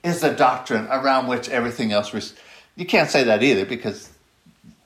[0.03, 2.35] is the doctrine around which everything else.
[2.77, 4.11] You can't say that either because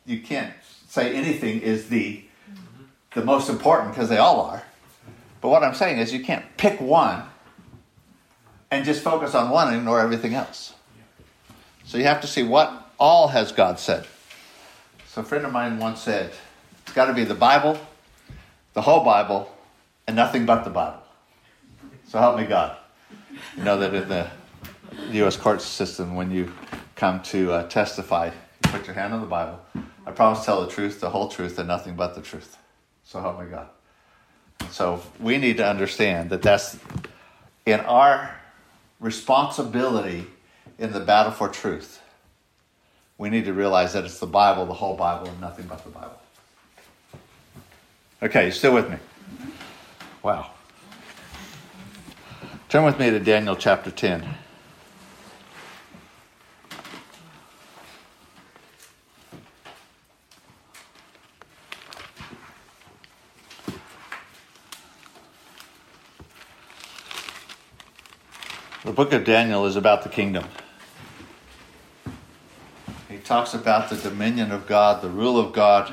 [0.07, 0.55] you can't
[0.89, 2.25] say anything is the
[3.15, 4.63] the most important because they all are.
[5.41, 7.25] But what I'm saying is you can't pick one
[8.71, 10.75] and just focus on one and ignore everything else.
[11.85, 14.07] So you have to see what all has God said.
[15.07, 16.33] So a friend of mine once said,
[16.83, 17.79] it's got to be the Bible,
[18.75, 19.53] the whole Bible,
[20.07, 21.03] and nothing but the Bible.
[22.07, 22.77] So help me God.
[23.57, 24.31] You know that in the
[25.13, 25.37] U.S.
[25.37, 26.53] court system, when you
[26.95, 29.61] come to uh, testify, you put your hand on the Bible.
[30.07, 32.57] I promise to tell the truth, the whole truth, and nothing but the truth.
[33.11, 33.67] So help me God.
[34.71, 36.79] So we need to understand that that's
[37.67, 38.37] in our
[39.01, 40.29] responsibility
[40.79, 42.01] in the battle for truth.
[43.19, 45.91] We need to realize that it's the Bible, the whole Bible, and nothing but the
[45.91, 46.21] Bible.
[48.23, 48.97] Okay, you still with me?
[48.97, 49.51] Mm-hmm.
[50.23, 50.53] Wow.
[52.69, 54.23] Turn with me to Daniel chapter 10.
[68.83, 70.47] The book of Daniel is about the kingdom.
[73.11, 75.93] He talks about the dominion of God, the rule of God.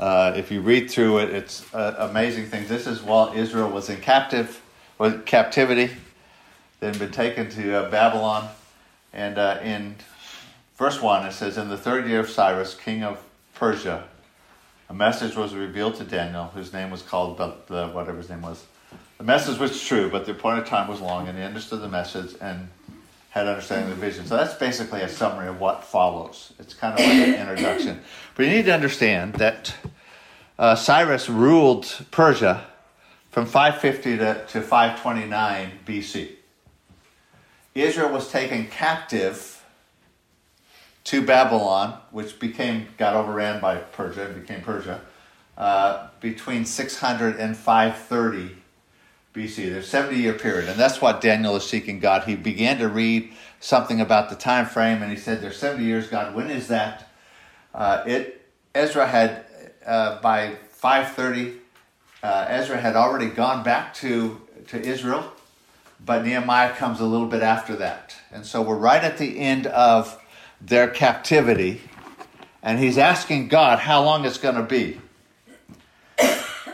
[0.00, 2.68] Uh, if you read through it, it's uh, amazing things.
[2.68, 4.60] This is while Israel was in captive,
[4.98, 5.92] was captivity,
[6.80, 8.48] then been taken to uh, Babylon,
[9.12, 9.94] and uh, in
[10.76, 13.22] verse one it says, "In the third year of Cyrus, king of
[13.54, 14.08] Persia,
[14.88, 18.64] a message was revealed to Daniel, whose name was called whatever his name was.
[19.22, 22.34] The message was true, but the appointed time was long, and he understood the message
[22.40, 22.68] and
[23.30, 24.26] had understanding of the vision.
[24.26, 26.52] So that's basically a summary of what follows.
[26.58, 28.00] It's kind of like an introduction.
[28.34, 29.76] But you need to understand that
[30.58, 32.66] uh, Cyrus ruled Persia
[33.30, 36.30] from 550 to, to 529 BC.
[37.76, 39.64] Israel was taken captive
[41.04, 45.00] to Babylon, which became got overran by Persia and became Persia,
[45.56, 48.61] uh, between 600 and 530
[49.34, 49.72] BC.
[49.72, 52.24] There's 70 year period, and that's what Daniel is seeking God.
[52.24, 56.08] He began to read something about the time frame, and he said, "There's 70 years,
[56.08, 56.34] God.
[56.34, 57.08] When is that?"
[57.74, 59.46] Uh, it Ezra had
[59.86, 61.60] uh, by 530.
[62.22, 65.32] Uh, Ezra had already gone back to to Israel,
[66.04, 69.66] but Nehemiah comes a little bit after that, and so we're right at the end
[69.66, 70.22] of
[70.60, 71.80] their captivity,
[72.62, 75.00] and he's asking God how long it's going to be.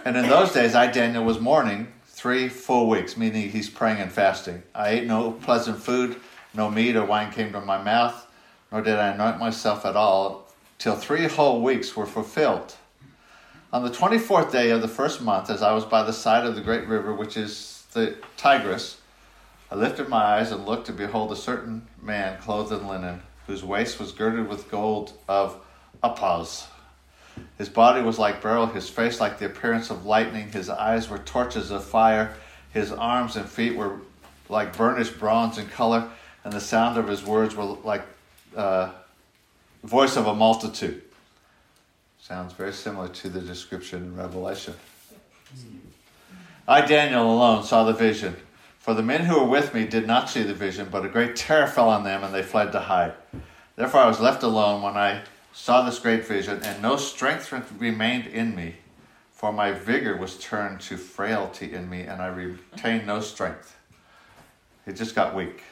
[0.05, 4.11] And in those days, I Daniel was mourning three full weeks, meaning he's praying and
[4.11, 4.61] fasting.
[4.75, 6.17] I ate no pleasant food,
[6.53, 8.27] no meat or wine came to my mouth,
[8.73, 12.75] nor did I anoint myself at all, till three whole weeks were fulfilled.
[13.73, 16.57] On the 24th day of the first month, as I was by the side of
[16.57, 18.97] the great river, which is the Tigris,
[19.71, 23.63] I lifted my eyes and looked, to behold, a certain man clothed in linen, whose
[23.63, 25.61] waist was girded with gold of
[26.03, 26.67] Uphaz
[27.57, 31.19] his body was like beryl, his face like the appearance of lightning, his eyes were
[31.19, 32.35] torches of fire,
[32.73, 33.99] his arms and feet were
[34.49, 36.09] like burnished bronze in color,
[36.45, 38.03] and the sound of his words were like
[38.57, 38.91] uh,
[39.83, 41.03] the voice of a multitude.
[42.21, 44.75] Sounds very similar to the description in Revelation.
[46.67, 48.37] I, Daniel, alone saw the vision.
[48.79, 51.37] For the men who were with me did not see the vision, but a great
[51.37, 53.15] terror fell on them, and they fled to hide.
[53.77, 55.23] Therefore, I was left alone when I
[55.59, 58.77] saw this great vision, and no strength remained in me,
[59.33, 63.77] for my vigor was turned to frailty in me, and I retained no strength.
[64.87, 65.65] It just got weak.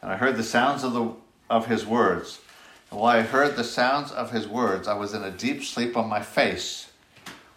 [0.00, 1.12] And I heard the sounds of, the,
[1.50, 2.38] of his words.
[2.90, 5.96] And while I heard the sounds of his words, I was in a deep sleep
[5.96, 6.90] on my face,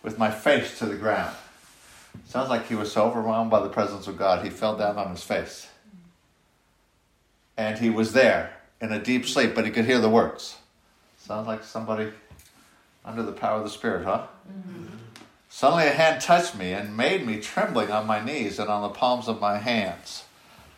[0.02, 1.36] with my face to the ground.
[2.26, 5.12] Sounds like he was so overwhelmed by the presence of God, he fell down on
[5.12, 5.68] his face.
[7.56, 10.59] And he was there in a deep sleep, but he could hear the words.
[11.30, 12.12] Sounds like somebody
[13.06, 14.26] under the power of the Spirit, huh?
[14.52, 14.96] Mm-hmm.
[15.48, 18.90] Suddenly a hand touched me and made me trembling on my knees and on the
[18.90, 20.24] palms of my hands.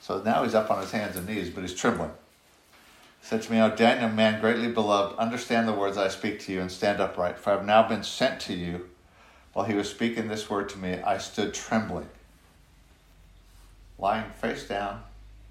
[0.02, 2.12] So now he's up on his hands and knees, but he's trembling.
[3.22, 6.52] He said to me, O Daniel, man greatly beloved, understand the words I speak to
[6.52, 8.90] you and stand upright, for I have now been sent to you.
[9.54, 12.10] While he was speaking this word to me, I stood trembling,
[13.98, 15.02] lying face down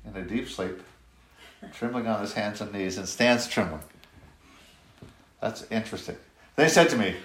[0.05, 0.83] in a deep sleep,
[1.73, 3.81] trembling on his hands and knees, and stands trembling.
[5.41, 6.17] That's interesting.
[6.57, 7.17] They said to me,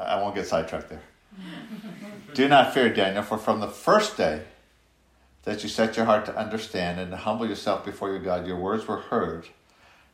[0.00, 1.02] I won't get sidetracked there.
[2.34, 4.44] Do not fear, Daniel, for from the first day
[5.44, 8.56] that you set your heart to understand and to humble yourself before your God, your
[8.56, 9.48] words were heard,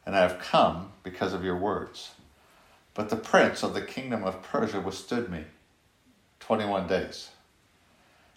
[0.05, 2.13] and I have come because of your words.
[2.95, 5.45] But the prince of the kingdom of Persia withstood me
[6.41, 7.31] 21 days.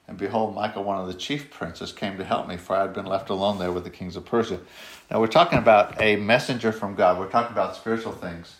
[0.09, 2.95] And behold, Michael, one of the chief princes, came to help me, for I had
[2.95, 4.59] been left alone there with the kings of Persia.
[5.11, 7.19] Now, we're talking about a messenger from God.
[7.19, 8.55] We're talking about spiritual things.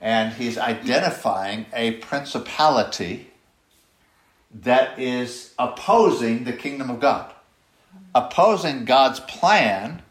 [0.00, 3.32] And he's identifying a principality
[4.54, 7.32] that is opposing the kingdom of God,
[8.14, 10.02] opposing God's plan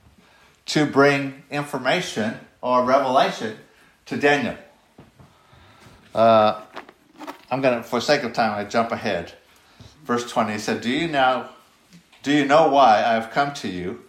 [0.66, 3.56] to bring information or revelation
[4.08, 4.58] to Daniel.
[6.14, 6.60] Uh,
[7.50, 9.34] I'm going to, for sake of time, I jump ahead
[10.08, 11.50] verse 20, he said, Do you now
[12.24, 14.04] do you know why I have come to you?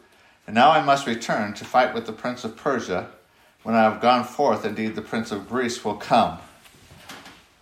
[0.47, 3.11] And now I must return to fight with the prince of Persia.
[3.63, 6.39] When I have gone forth, indeed the prince of Greece will come.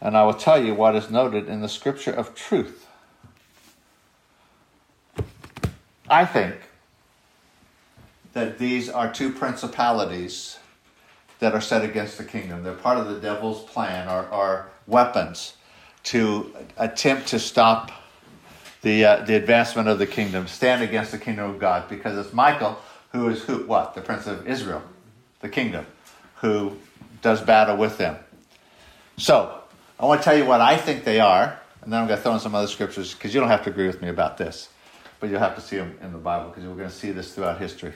[0.00, 2.86] And I will tell you what is noted in the scripture of truth.
[6.08, 6.54] I think
[8.34, 10.58] that these are two principalities
[11.40, 12.62] that are set against the kingdom.
[12.62, 15.54] They're part of the devil's plan, or, or weapons
[16.04, 17.90] to attempt to stop
[18.86, 22.32] the, uh, the advancement of the kingdom, stand against the kingdom of God, because it's
[22.32, 22.78] Michael
[23.10, 23.96] who is who, what?
[23.96, 24.80] The prince of Israel,
[25.40, 25.86] the kingdom,
[26.36, 26.76] who
[27.20, 28.16] does battle with them.
[29.16, 29.60] So,
[29.98, 32.22] I want to tell you what I think they are, and then I'm going to
[32.22, 34.68] throw in some other scriptures, because you don't have to agree with me about this,
[35.18, 37.34] but you'll have to see them in the Bible, because we're going to see this
[37.34, 37.92] throughout history.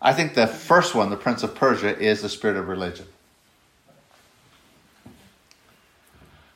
[0.00, 3.06] I think the first one, the prince of Persia, is the spirit of religion.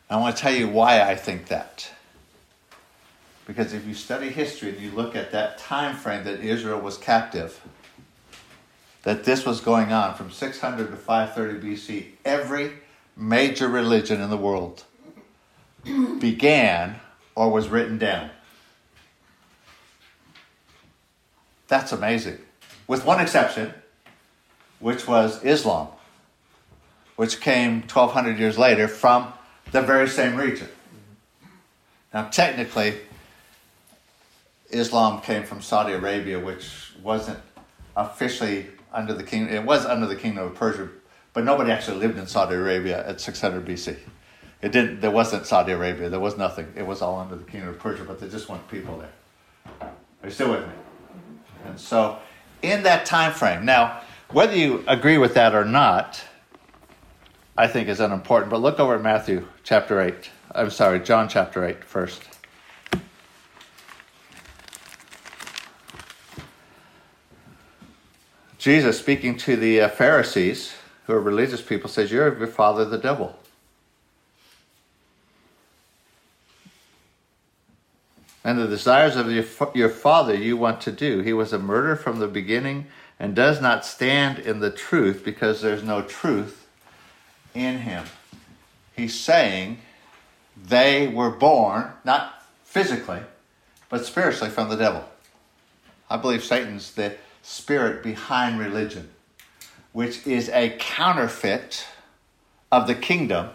[0.08, 1.90] I want to tell you why I think that.
[3.46, 6.96] Because if you study history and you look at that time frame that Israel was
[6.96, 7.60] captive,
[9.02, 12.72] that this was going on from 600 to 530 BC, every
[13.16, 14.84] major religion in the world
[16.18, 16.96] began
[17.34, 18.30] or was written down.
[21.68, 22.38] That's amazing.
[22.86, 23.74] With one exception,
[24.78, 25.88] which was Islam,
[27.16, 29.32] which came 1200 years later from
[29.70, 30.68] the very same region.
[32.12, 32.98] Now, technically,
[34.74, 37.38] Islam came from Saudi Arabia, which wasn't
[37.96, 39.48] officially under the king.
[39.48, 40.88] It was under the kingdom of Persia,
[41.32, 43.96] but nobody actually lived in Saudi Arabia at 600 BC.
[44.62, 45.00] It didn't.
[45.00, 46.08] There wasn't Saudi Arabia.
[46.08, 46.72] There was nothing.
[46.74, 49.12] It was all under the kingdom of Persia, but there just weren't people there.
[49.80, 49.90] Are
[50.24, 50.72] you still with me?
[51.66, 52.18] And so,
[52.62, 54.00] in that time frame, now
[54.30, 56.22] whether you agree with that or not,
[57.56, 58.50] I think is unimportant.
[58.50, 60.30] But look over at Matthew chapter eight.
[60.52, 62.22] I'm sorry, John chapter eight first.
[68.64, 70.72] Jesus, speaking to the uh, Pharisees,
[71.06, 73.38] who are religious people, says, You're of your father, the devil.
[78.42, 79.44] And the desires of your,
[79.74, 81.20] your father you want to do.
[81.20, 82.86] He was a murderer from the beginning
[83.20, 86.66] and does not stand in the truth because there's no truth
[87.52, 88.06] in him.
[88.96, 89.76] He's saying
[90.56, 93.20] they were born, not physically,
[93.90, 95.04] but spiritually from the devil.
[96.08, 99.10] I believe Satan's the spirit behind religion,
[99.92, 101.86] which is a counterfeit
[102.72, 103.50] of the kingdom,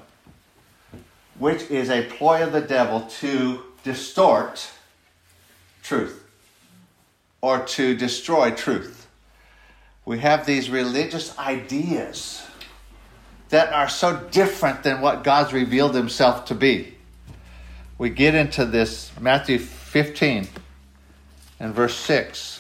[1.38, 4.70] which is a ploy of the devil to distort
[5.82, 6.24] truth
[7.42, 9.08] or to destroy truth.
[10.06, 12.46] We have these religious ideas
[13.50, 16.94] that are so different than what God's revealed himself to be.
[17.98, 20.48] We get into this Matthew 15
[21.60, 22.59] and verse 6.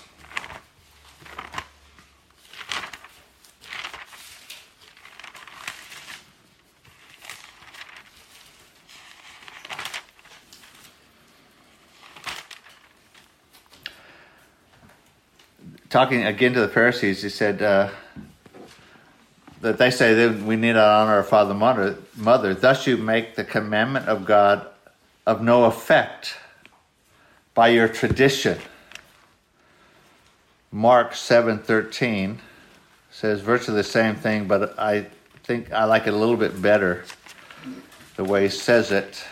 [15.90, 17.90] Talking again to the Pharisees, he said uh,
[19.62, 22.54] that they say that we need to honor our father and mother, mother.
[22.54, 24.68] Thus, you make the commandment of God
[25.26, 26.36] of no effect
[27.54, 28.60] by your tradition.
[30.72, 32.40] Mark seven thirteen
[33.12, 35.08] says virtually the same thing, but I
[35.44, 37.04] think I like it a little bit better
[38.16, 39.24] the way he says it.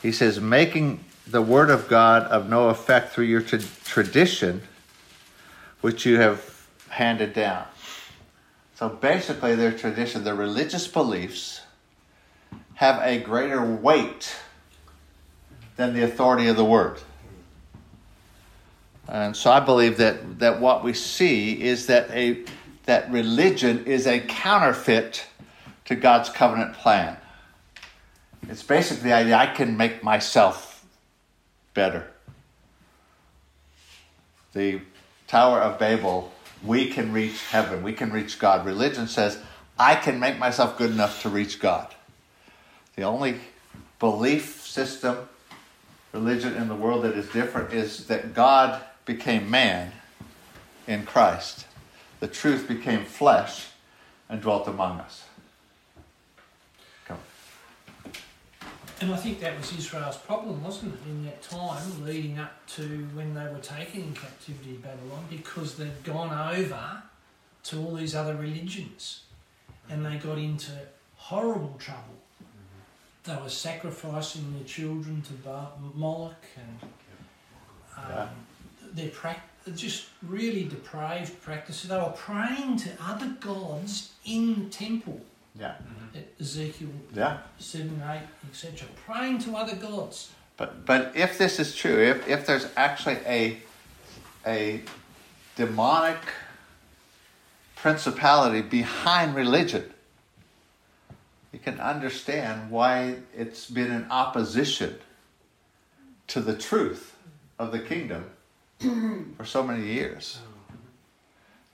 [0.00, 4.62] He says, making the word of God of no effect through your tra- tradition
[5.84, 7.62] which you have handed down.
[8.74, 11.60] So basically, their tradition, their religious beliefs,
[12.76, 14.34] have a greater weight
[15.76, 17.00] than the authority of the word.
[19.08, 22.44] And so I believe that, that what we see is that a
[22.86, 25.26] that religion is a counterfeit
[25.84, 27.18] to God's covenant plan.
[28.48, 30.82] It's basically the idea I can make myself
[31.74, 32.10] better.
[34.54, 34.80] The
[35.34, 36.30] Tower of Babel,
[36.62, 38.64] we can reach heaven, we can reach God.
[38.64, 39.36] Religion says,
[39.76, 41.92] I can make myself good enough to reach God.
[42.94, 43.40] The only
[43.98, 45.28] belief system,
[46.12, 49.90] religion in the world that is different is that God became man
[50.86, 51.66] in Christ.
[52.20, 53.70] The truth became flesh
[54.28, 55.24] and dwelt among us.
[59.00, 62.82] And I think that was Israel's problem, wasn't it, in that time leading up to
[63.14, 67.02] when they were taken in captivity Babylon, because they'd gone over
[67.64, 69.24] to all these other religions
[69.90, 70.70] and they got into
[71.16, 72.14] horrible trouble.
[73.24, 75.32] They were sacrificing their children to
[75.94, 76.90] Moloch and
[77.96, 78.28] um,
[78.92, 79.42] their pra-
[79.74, 81.88] just really depraved practices.
[81.88, 85.20] They were praying to other gods in the temple
[85.58, 85.74] yeah.
[86.14, 86.18] Mm-hmm.
[86.40, 87.38] Ezekiel yeah.
[87.58, 88.88] 7, 8, etc.
[89.06, 90.30] Praying to other gods.
[90.56, 93.58] But, but if this is true, if, if there's actually a,
[94.46, 94.82] a
[95.56, 96.18] demonic
[97.76, 99.92] principality behind religion,
[101.52, 104.96] you can understand why it's been in opposition
[106.28, 107.14] to the truth
[107.58, 108.24] of the kingdom
[109.36, 110.38] for so many years.
[110.40, 110.53] Mm-hmm.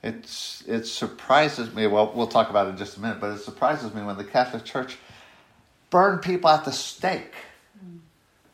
[0.02, 1.86] It's, it surprises me.
[1.86, 4.24] Well, we'll talk about it in just a minute, but it surprises me when the
[4.24, 4.96] Catholic Church
[5.90, 7.34] burned people at the stake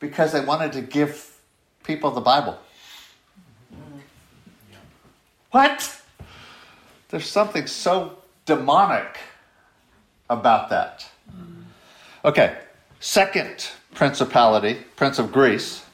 [0.01, 1.41] because they wanted to give
[1.85, 2.59] people the Bible.
[5.53, 6.03] What?
[7.09, 9.19] There's something so demonic
[10.29, 11.09] about that.
[12.25, 12.57] Okay,
[12.99, 15.85] second principality, Prince of Greece,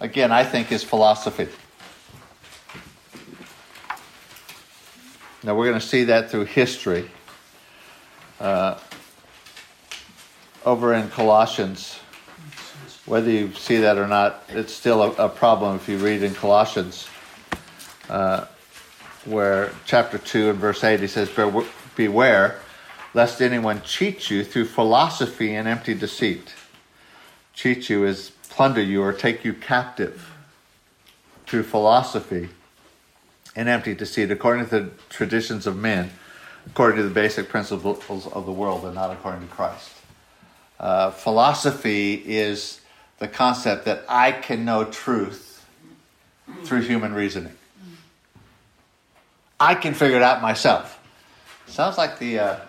[0.00, 1.48] again, I think is philosophy.
[5.44, 7.08] Now we're going to see that through history.
[8.40, 8.76] Uh,
[10.64, 12.00] over in Colossians,
[13.06, 16.34] whether you see that or not, it's still a, a problem if you read in
[16.34, 17.06] Colossians,
[18.10, 18.46] uh,
[19.26, 21.30] where chapter 2 and verse 8, he says,
[21.94, 22.60] Beware
[23.14, 26.54] lest anyone cheat you through philosophy and empty deceit.
[27.54, 30.32] Cheat you is plunder you or take you captive
[31.46, 32.48] through philosophy
[33.58, 36.12] and empty deceit, according to the traditions of men,
[36.66, 39.90] according to the basic principles of the world, and not according to Christ.
[40.78, 42.80] Uh, philosophy is
[43.18, 45.66] the concept that I can know truth
[46.62, 47.52] through human reasoning.
[49.58, 51.02] I can figure it out myself.
[51.66, 52.60] Sounds like the uh,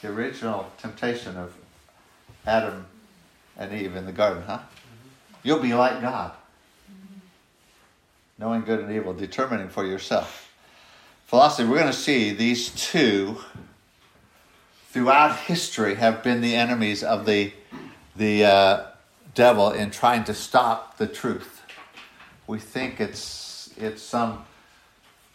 [0.00, 1.52] the original temptation of
[2.46, 2.86] Adam
[3.58, 4.60] and Eve in the garden, huh?
[5.42, 6.32] You'll be like God,
[8.38, 10.52] knowing good and evil, determining for yourself.
[11.26, 13.38] Philosophy, we're going to see these two
[14.90, 17.52] throughout history have been the enemies of the,
[18.16, 18.86] the uh,
[19.34, 21.62] devil in trying to stop the truth.
[22.46, 24.44] We think it's, it's some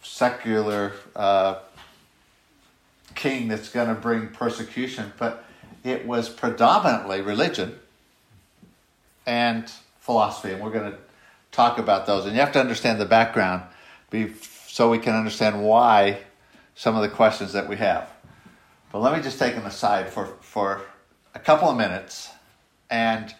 [0.02, 1.56] secular uh,
[3.14, 5.44] king that's going to bring persecution, but
[5.84, 7.78] it was predominantly religion
[9.26, 9.70] and
[10.00, 10.98] philosophy, and we're going to
[11.52, 12.24] talk about those.
[12.24, 13.62] And you have to understand the background
[14.66, 16.20] so we can understand why
[16.74, 18.10] some of the questions that we have.
[18.92, 20.82] But let me just take an aside for, for
[21.34, 22.30] a couple of minutes
[22.88, 23.34] and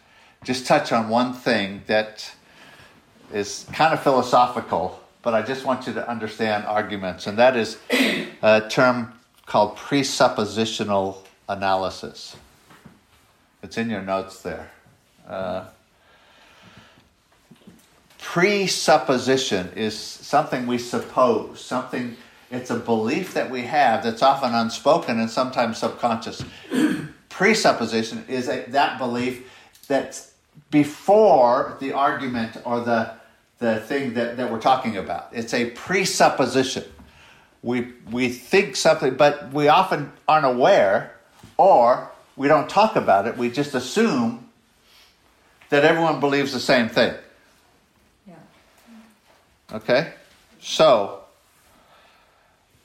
[0.45, 2.33] just touch on one thing that
[3.33, 7.79] is kind of philosophical, but I just want you to understand arguments, and that is
[8.43, 9.13] a term
[9.47, 12.37] called presuppositional analysis.
[13.63, 14.71] It's in your notes there.
[15.27, 15.67] Uh,
[18.21, 22.17] presupposition is something we suppose, something,
[22.51, 26.45] it's a belief that we have that's often unspoken and sometimes subconscious.
[27.29, 29.51] presupposition is a, that belief
[29.89, 30.33] that's
[30.71, 33.13] before the argument or the,
[33.59, 35.29] the thing that, that we're talking about.
[35.33, 36.85] It's a presupposition
[37.63, 41.17] we we think something, but we often aren't aware,
[41.57, 43.37] or we don't talk about it.
[43.37, 44.49] We just assume
[45.69, 47.15] that everyone believes the same thing.
[49.73, 50.15] Okay,
[50.61, 51.21] so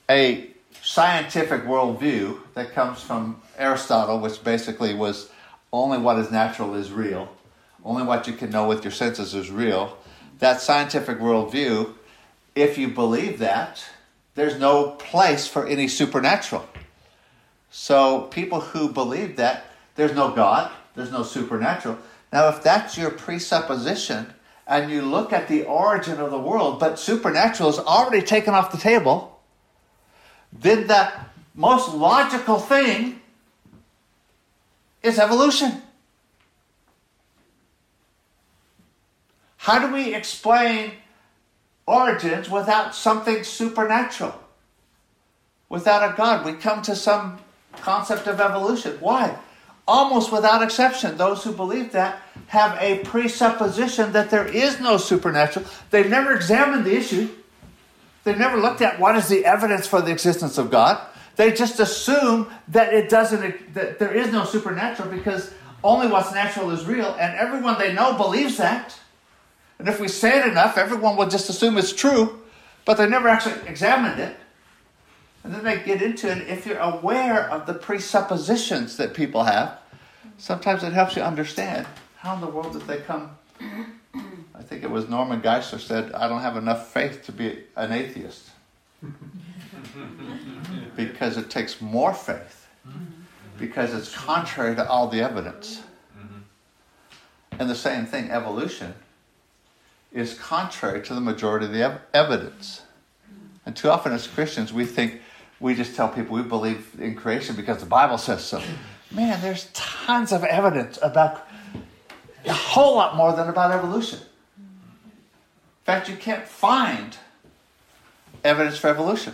[0.07, 0.51] a
[0.83, 5.31] scientific worldview that comes from Aristotle, which basically was
[5.73, 7.27] only what is natural is real,
[7.83, 9.97] only what you can know with your senses is real.
[10.37, 11.91] That scientific worldview,
[12.53, 13.83] if you believe that,
[14.35, 16.69] there's no place for any supernatural.
[17.71, 19.65] So people who believe that
[19.95, 21.97] there's no God, there's no supernatural.
[22.31, 24.34] Now, if that's your presupposition,
[24.67, 28.71] and you look at the origin of the world, but supernatural is already taken off
[28.71, 29.39] the table,
[30.51, 31.11] then the
[31.53, 33.21] most logical thing
[35.03, 35.81] is evolution.
[39.57, 40.91] How do we explain
[41.87, 44.39] origins without something supernatural.
[45.69, 47.39] Without a God, we come to some
[47.73, 48.97] concept of evolution.
[48.99, 49.37] Why?
[49.87, 55.65] Almost without exception, those who believe that have a presupposition that there is no supernatural.
[55.91, 57.29] They've never examined the issue.
[58.23, 60.99] They've never looked at what is the evidence for the existence of God.
[61.35, 66.71] They just assume that it doesn't that there is no supernatural because only what's natural
[66.71, 68.97] is real, and everyone they know believes that.
[69.77, 72.41] And if we say it enough, everyone will just assume it's true,
[72.85, 74.35] but they never actually examined it.
[75.45, 76.47] And then they get into it.
[76.49, 79.77] If you're aware of the presuppositions that people have,
[80.39, 81.85] sometimes it helps you understand
[82.17, 83.29] how in the world did they come.
[84.55, 87.91] I think it was Norman Geisler said, I don't have enough faith to be an
[87.91, 88.49] atheist.
[90.95, 92.67] because it takes more faith.
[93.59, 95.83] Because it's contrary to all the evidence.
[96.17, 96.39] Mm-hmm.
[97.59, 98.95] And the same thing, evolution
[100.11, 102.81] is contrary to the majority of the ev- evidence.
[103.63, 105.21] And too often as Christians, we think
[105.59, 108.61] we just tell people we believe in creation because the Bible says so.
[109.11, 111.47] Man, there's tons of evidence about
[112.45, 114.19] a whole lot more than about evolution.
[114.57, 117.17] In fact, you can't find
[118.43, 119.33] evidence for evolution.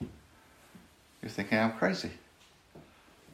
[0.00, 2.10] You're thinking I'm crazy.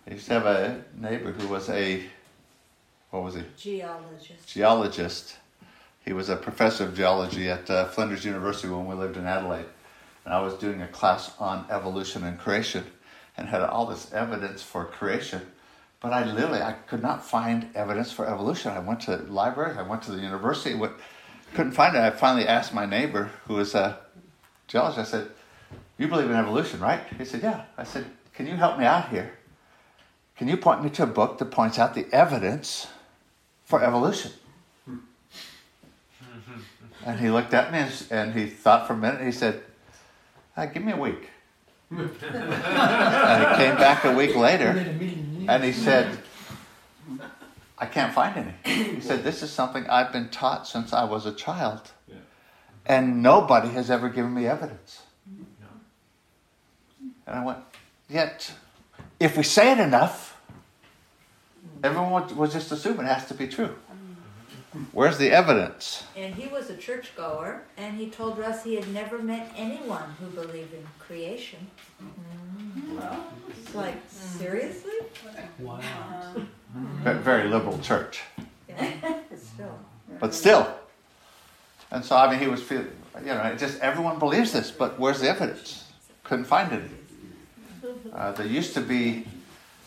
[0.07, 2.05] I used to have a neighbor who was a,
[3.11, 3.43] what was he?
[3.57, 4.49] Geologist.
[4.49, 5.37] Geologist
[6.05, 9.66] he was a professor of geology at uh, Flinders University when we lived in Adelaide.
[10.25, 12.85] And I was doing a class on evolution and creation
[13.37, 15.43] and had all this evidence for creation.
[16.01, 18.73] But I literally, I could not find evidence for evolution.
[18.73, 20.99] I went to the library, I went to the university, what,
[21.55, 22.01] couldn't find it.
[22.01, 23.99] I finally asked my neighbor, who was a
[24.66, 25.29] geologist, I said,
[25.99, 27.01] you believe in evolution, right?
[27.16, 27.64] He said, yeah.
[27.77, 29.33] I said, can you help me out here?
[30.37, 32.89] Can you point me to a book that points out the evidence
[33.64, 34.33] for evolution?
[34.87, 34.97] Hmm.
[37.05, 39.62] And he looked at me and, and he thought for a minute and he said,
[40.57, 41.29] uh, Give me a week.
[41.91, 44.69] and he came back a week later
[45.49, 46.19] and he said,
[47.79, 48.75] I can't find any.
[48.95, 51.91] He said, This is something I've been taught since I was a child.
[52.87, 55.03] And nobody has ever given me evidence.
[57.27, 57.59] And I went,
[58.09, 58.53] Yet,
[59.21, 60.41] if we say it enough,
[61.85, 63.77] everyone would just assume it has to be true.
[64.93, 66.05] Where's the evidence?
[66.16, 70.27] And he was a churchgoer, and he told us he had never met anyone who
[70.29, 71.59] believed in creation.
[73.51, 74.93] It's like, seriously?
[75.59, 76.35] Wow.
[76.75, 78.23] Ve- Very liberal church.
[78.68, 78.91] Yeah,
[79.37, 79.79] still.
[80.18, 80.73] But still.
[81.91, 85.20] And so, I mean, he was feeling, you know, just everyone believes this, but where's
[85.20, 85.85] the evidence?
[86.25, 87.93] Couldn't find any.
[88.14, 89.27] Uh, there used to be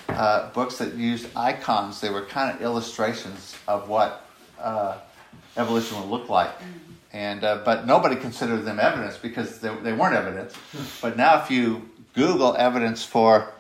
[0.10, 4.25] uh, books that used icons, they were kind of illustrations of what
[4.66, 4.98] uh,
[5.56, 6.52] evolution would look like.
[7.14, 10.54] And, uh, but nobody considered them evidence because they, they weren't evidence.
[11.02, 13.54] But now, if you Google evidence for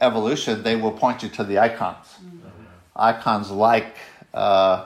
[0.00, 2.06] evolution, they will point you to the icons.
[2.94, 3.96] Icons like
[4.32, 4.84] uh,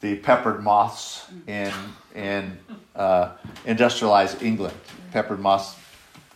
[0.00, 1.72] the peppered moths in
[2.14, 2.58] in
[2.94, 3.30] uh,
[3.64, 4.76] industrialized England.
[5.12, 5.76] Peppered moths,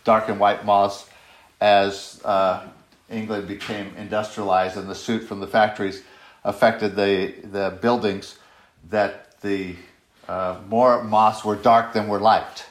[0.03, 1.05] dark and white moths,
[1.61, 2.65] as uh,
[3.09, 6.03] England became industrialized and the soot from the factories
[6.43, 8.37] affected the the buildings.
[8.89, 9.75] That the
[10.27, 12.65] uh, more moths were dark than were light.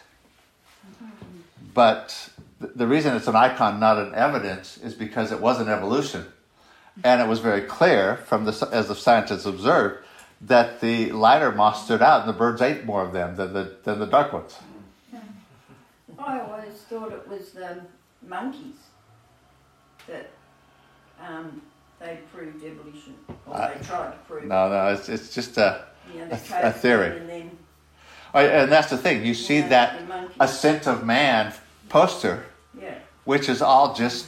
[1.74, 5.68] But th- the reason it's an icon, not an evidence, is because it was an
[5.68, 6.24] evolution,
[7.04, 10.04] and it was very clear from the as the scientists observed
[10.42, 13.76] that the lighter moths stood out, and the birds ate more of them than the
[13.84, 14.56] than the dark ones.
[16.18, 17.82] I always thought it was the
[18.26, 18.76] monkeys
[20.06, 20.30] that
[21.20, 21.60] um,
[22.00, 23.14] they proved evolution,
[23.46, 24.44] or I- they tried to prove.
[24.44, 27.18] No, no, it's it's just a, you know, a a theory.
[27.18, 27.50] And then,
[28.34, 29.24] oh, and that's the thing.
[29.24, 30.00] You see yeah, that
[30.40, 31.52] ascent of man
[31.88, 32.44] poster,
[32.80, 32.94] Yeah.
[33.24, 34.26] which is all just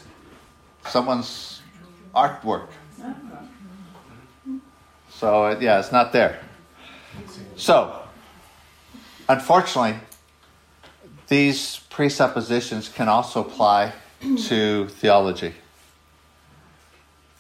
[0.87, 1.63] someone's
[2.15, 2.69] artwork.
[3.01, 4.53] Uh-huh.
[5.11, 6.41] So uh, yeah, it's not there.
[7.57, 8.01] So,
[9.29, 9.99] unfortunately,
[11.27, 13.93] these presuppositions can also apply
[14.47, 15.55] to theology.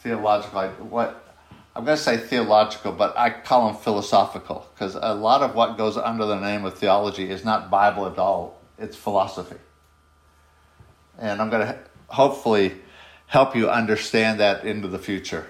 [0.02, 1.27] Theological, what
[1.78, 5.78] I'm going to say theological, but I call them philosophical because a lot of what
[5.78, 9.54] goes under the name of theology is not Bible at all; it's philosophy.
[11.20, 12.74] And I'm going to hopefully
[13.28, 15.46] help you understand that into the future.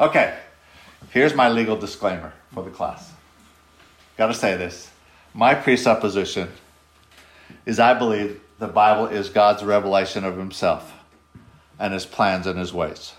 [0.00, 0.34] Okay,
[1.10, 3.12] here's my legal disclaimer for the class.
[4.16, 4.90] Got to say this.
[5.34, 6.48] My presupposition
[7.66, 10.94] is I believe the Bible is God's revelation of Himself
[11.78, 13.12] and His plans and His ways.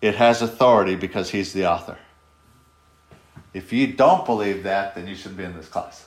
[0.00, 1.98] It has authority because He's the author.
[3.54, 6.04] If you don't believe that, then you shouldn't be in this class.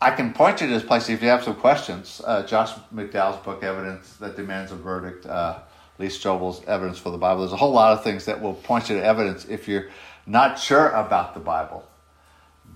[0.00, 2.20] I can point you to this place if you have some questions.
[2.24, 5.60] Uh, Josh McDowell's book, Evidence That Demands a Verdict, uh,
[5.98, 7.40] Lee Strobel's Evidence for the Bible.
[7.40, 9.88] There's a whole lot of things that will point you to evidence if you're
[10.26, 11.88] not sure about the Bible.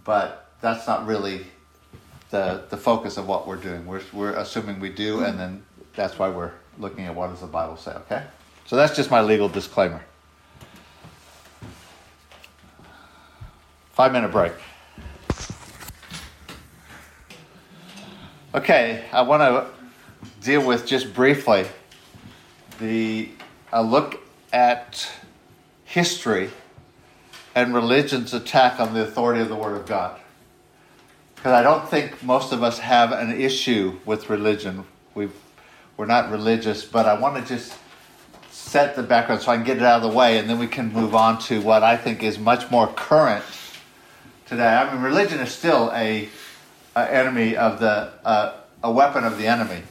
[0.05, 1.45] But that's not really
[2.31, 3.85] the, the focus of what we're doing.
[3.85, 5.63] We're, we're assuming we do, and then
[5.95, 8.25] that's why we're looking at what does the Bible say, okay?
[8.69, 10.05] So that's just my legal disclaimer.
[13.93, 14.53] Five minute break.
[18.55, 19.67] Okay, I want to
[20.43, 21.65] deal with just briefly
[22.79, 23.31] the
[23.73, 24.21] a look
[24.53, 25.11] at
[25.87, 26.51] history
[27.55, 30.21] and religion's attack on the authority of the Word of God.
[31.37, 34.85] Because I don't think most of us have an issue with religion.
[35.15, 35.33] We've,
[35.97, 37.73] we're not religious, but I want to just
[38.59, 40.67] set the background so I can get it out of the way, and then we
[40.67, 43.45] can move on to what I think is much more current
[44.47, 44.67] today.
[44.67, 46.29] I mean, religion is still a,
[46.95, 49.83] a enemy of the uh, a weapon of the enemy,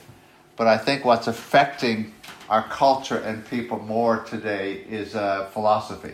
[0.58, 2.14] but I think what's affecting
[2.50, 6.14] our culture and people more today is uh, philosophy,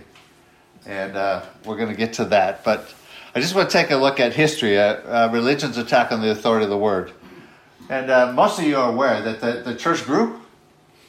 [0.86, 2.64] and uh, we're going to get to that.
[2.64, 2.93] But
[3.36, 6.30] I just want to take a look at history, uh, uh, religion's attack on the
[6.30, 7.12] authority of the word,
[7.89, 10.39] and uh, most of you are aware that the, the church grew.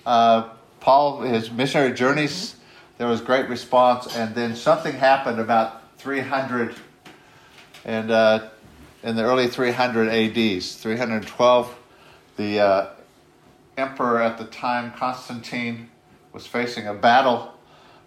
[0.04, 0.48] Uh,
[0.84, 2.56] Paul, his missionary journeys,
[2.98, 6.74] there was great response, and then something happened about 300
[7.86, 8.50] and uh,
[9.02, 11.78] in the early 300 ADs, 312,
[12.36, 12.90] the uh,
[13.78, 15.88] emperor at the time, Constantine,
[16.34, 17.54] was facing a battle.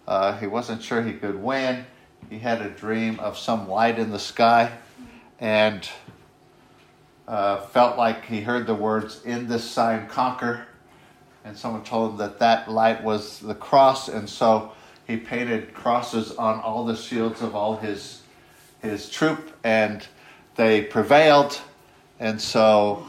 [0.08, 1.84] Uh, he wasn't sure he could win.
[2.30, 4.72] He had a dream of some light in the sky
[5.40, 5.90] and
[7.28, 10.68] uh, felt like he heard the words, In this sign conquer.
[11.48, 14.74] And someone told him that that light was the cross, and so
[15.08, 18.22] he painted crosses on all the shields of all his
[18.82, 20.06] his troop, and
[20.56, 21.62] they prevailed.
[22.20, 23.06] And so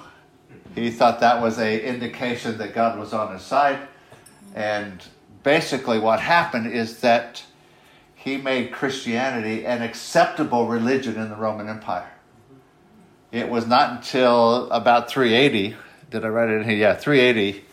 [0.74, 3.80] he thought that was a indication that God was on his side.
[4.54, 5.02] And
[5.42, 7.42] basically, what happened is that
[8.14, 12.10] he made Christianity an acceptable religion in the Roman Empire.
[13.32, 15.76] It was not until about 380,
[16.10, 16.76] did I write it in here?
[16.76, 17.64] Yeah, 380,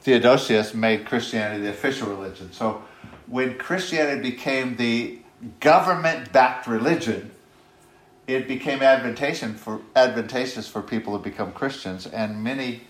[0.00, 2.52] Theodosius made Christianity the official religion.
[2.52, 2.82] So
[3.26, 5.18] when Christianity became the
[5.60, 7.30] government backed religion,
[8.26, 12.82] it became advantageous for, advantageous for people to become Christians, and many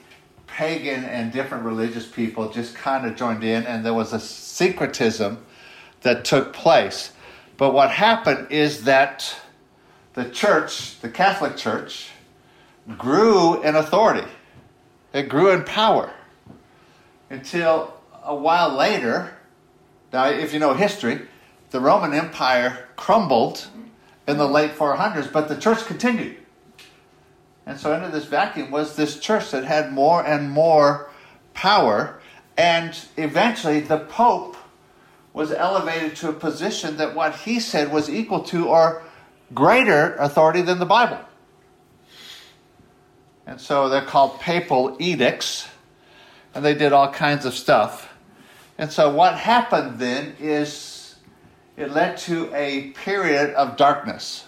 [0.47, 5.45] pagan and different religious people just kind of joined in, and there was a syncretism
[6.03, 7.13] that took place.
[7.57, 9.35] But what happened is that
[10.15, 12.09] the church, the Catholic Church,
[12.99, 14.29] grew in authority,
[15.13, 16.13] it grew in power
[17.31, 19.33] until a while later.
[20.13, 21.21] Now, if you know history,
[21.71, 23.69] the Roman Empire crumbled
[24.27, 26.37] in the late 400s, but the church continued.
[27.65, 31.11] And so, into this vacuum was this church that had more and more
[31.55, 32.21] power,
[32.57, 34.57] and eventually the Pope
[35.33, 39.03] was elevated to a position that what he said was equal to or
[39.55, 41.21] greater authority than the Bible.
[43.47, 45.69] And so they're called papal edicts,
[46.55, 48.13] and they did all kinds of stuff.
[48.79, 51.17] And so what happened then is
[51.77, 54.45] it led to a period of darkness.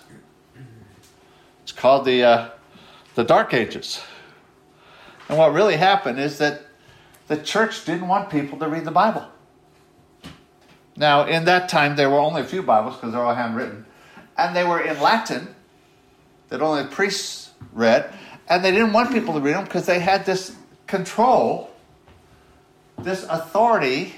[1.63, 2.51] It's called the, uh,
[3.15, 4.03] the Dark Ages.
[5.29, 6.63] And what really happened is that
[7.29, 9.27] the church didn't want people to read the Bible.
[10.97, 13.87] Now, in that time, there were only a few Bibles because they're all handwritten,
[14.37, 15.55] and they were in Latin
[16.51, 18.13] that only priests read,
[18.49, 20.55] and they didn't want people to read them because they had this
[20.87, 21.72] control,
[23.03, 24.15] this authority,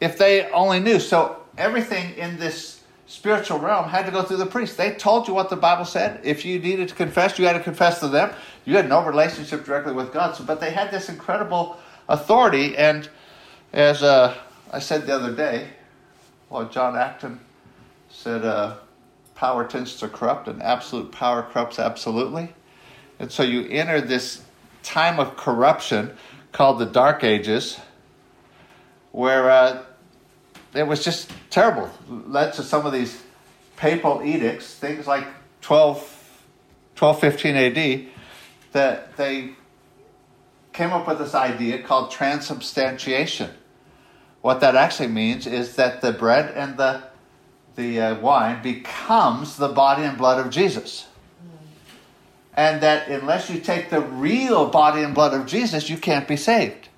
[0.00, 0.98] if they only knew.
[1.00, 4.76] So everything in this spiritual realm had to go through the priest.
[4.76, 6.20] They told you what the Bible said.
[6.24, 8.34] If you needed to confess, you had to confess to them.
[8.64, 10.34] You had no relationship directly with God.
[10.34, 11.78] So, but they had this incredible
[12.08, 13.08] authority, and
[13.72, 14.36] as uh,
[14.72, 15.68] I said the other day,
[16.50, 17.40] well, John Acton
[18.08, 18.76] said, uh,
[19.34, 22.52] power tends to corrupt, and absolute power corrupts absolutely.
[23.18, 24.42] And so you enter this
[24.82, 26.16] time of corruption
[26.56, 27.78] called the Dark Ages,
[29.12, 29.82] where uh,
[30.72, 31.90] it was just terrible.
[32.08, 33.22] Led to some of these
[33.76, 35.26] papal edicts, things like
[35.60, 35.98] 12,
[36.98, 38.06] 1215 AD,
[38.72, 39.50] that they
[40.72, 43.50] came up with this idea called transubstantiation.
[44.40, 47.02] What that actually means is that the bread and the
[47.74, 51.06] the uh, wine becomes the body and blood of Jesus.
[52.56, 56.36] And that unless you take the real body and blood of Jesus, you can't be
[56.36, 56.88] saved.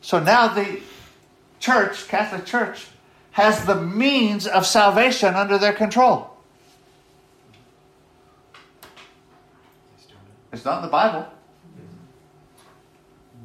[0.00, 0.80] So now the
[1.60, 2.86] church, Catholic Church,
[3.32, 6.30] has the means of salvation under their control.
[10.52, 11.26] It's not in the Bible.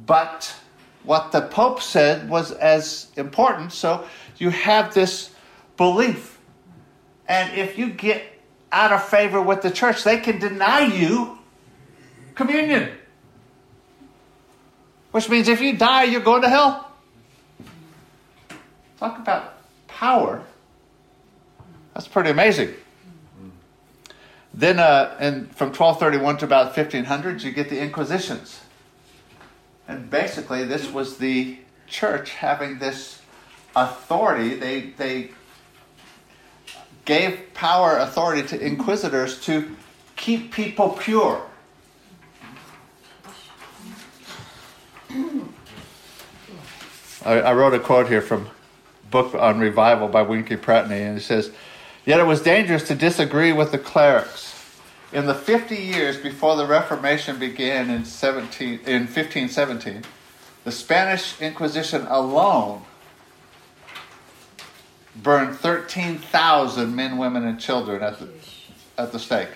[0.06, 0.54] But
[1.02, 3.72] what the Pope said was as important.
[3.72, 4.06] So
[4.38, 5.34] you have this
[5.76, 6.38] belief.
[7.26, 8.22] And if you get
[8.72, 11.38] out of favor with the church, they can deny you
[12.34, 12.90] communion.
[15.10, 16.90] Which means if you die, you're going to hell.
[18.98, 19.54] Talk about
[19.88, 20.42] power.
[21.94, 22.74] That's pretty amazing.
[24.52, 28.60] Then, uh, and from 1231 to about 1500s, you get the Inquisitions.
[29.88, 33.20] And basically, this was the church having this
[33.74, 34.54] authority.
[34.54, 35.30] They, they
[37.04, 39.76] gave power, authority to inquisitors to
[40.16, 41.42] keep people pure.
[47.24, 48.48] I, I wrote a quote here from
[49.10, 51.50] book on revival by Winkie Pratney, and it says,
[52.06, 54.54] Yet it was dangerous to disagree with the clerics.
[55.12, 60.02] In the 50 years before the Reformation began in, 17, in 1517,
[60.64, 62.82] the Spanish Inquisition alone
[65.16, 68.28] burned 13,000 men, women, and children at the,
[68.96, 69.50] at the stake.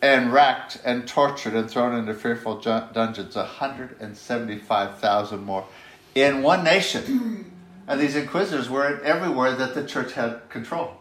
[0.00, 5.66] And racked and tortured and thrown into fearful dungeons 175,000 more
[6.14, 7.52] in one nation.
[7.86, 10.94] And these inquisitors were everywhere that the church had control.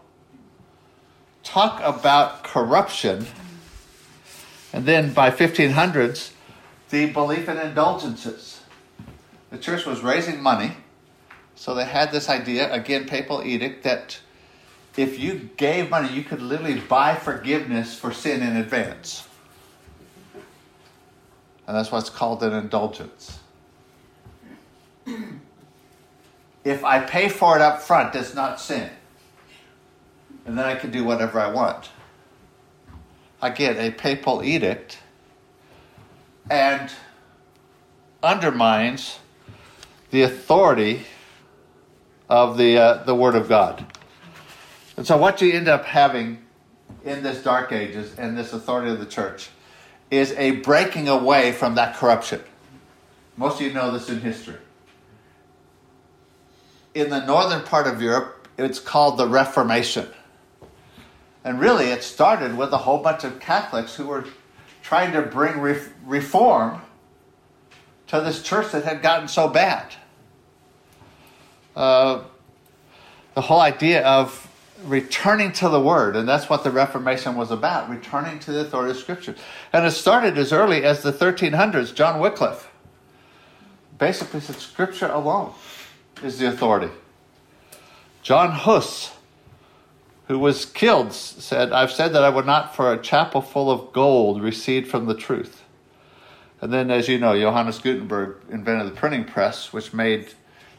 [1.43, 3.27] Talk about corruption.
[4.73, 6.31] And then by 1500s,
[6.89, 8.61] the belief in indulgences.
[9.49, 10.77] The church was raising money,
[11.57, 14.19] so they had this idea, again, papal edict, that
[14.95, 19.27] if you gave money, you could literally buy forgiveness for sin in advance.
[21.65, 23.39] And that's what's called an indulgence.
[26.63, 28.89] If I pay for it up front, it's not sin.
[30.45, 31.89] And then I can do whatever I want.
[33.41, 34.97] Again, a papal edict
[36.49, 36.91] and
[38.21, 39.19] undermines
[40.11, 41.05] the authority
[42.29, 43.85] of the, uh, the Word of God.
[44.95, 46.43] And so, what you end up having
[47.05, 49.49] in this Dark Ages and this authority of the church
[50.09, 52.41] is a breaking away from that corruption.
[53.35, 54.57] Most of you know this in history.
[56.95, 60.07] In the northern part of Europe, it's called the Reformation.
[61.43, 64.25] And really, it started with a whole bunch of Catholics who were
[64.81, 66.81] trying to bring re- reform
[68.07, 69.93] to this church that had gotten so bad.
[71.77, 74.43] The whole idea of
[74.83, 78.91] returning to the Word, and that's what the Reformation was about returning to the authority
[78.91, 79.35] of Scripture.
[79.71, 81.93] And it started as early as the 1300s.
[81.93, 82.71] John Wycliffe
[83.97, 85.53] basically said Scripture alone
[86.23, 86.91] is the authority.
[88.23, 89.15] John Huss,
[90.27, 93.93] who was killed, said, I've said that I would not for a chapel full of
[93.93, 95.63] gold recede from the truth.
[96.59, 100.33] And then, as you know, Johannes Gutenberg invented the printing press, which made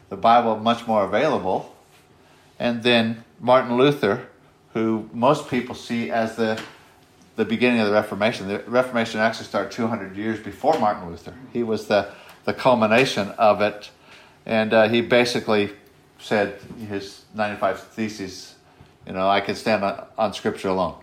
[0.09, 1.75] the Bible much more available.
[2.57, 4.27] And then Martin Luther,
[4.73, 6.61] who most people see as the
[7.39, 8.49] the beginning of the Reformation.
[8.49, 11.33] The Reformation actually started 200 years before Martin Luther.
[11.53, 12.11] He was the,
[12.43, 13.91] the culmination of it.
[14.45, 15.71] And uh, he basically
[16.19, 18.55] said his 95 Theses,
[19.07, 21.01] you know, I can stand on, on Scripture alone.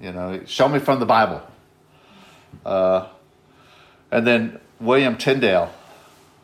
[0.00, 1.42] You know, show me from the Bible.
[2.64, 3.08] Uh,
[4.12, 5.72] and then William Tyndale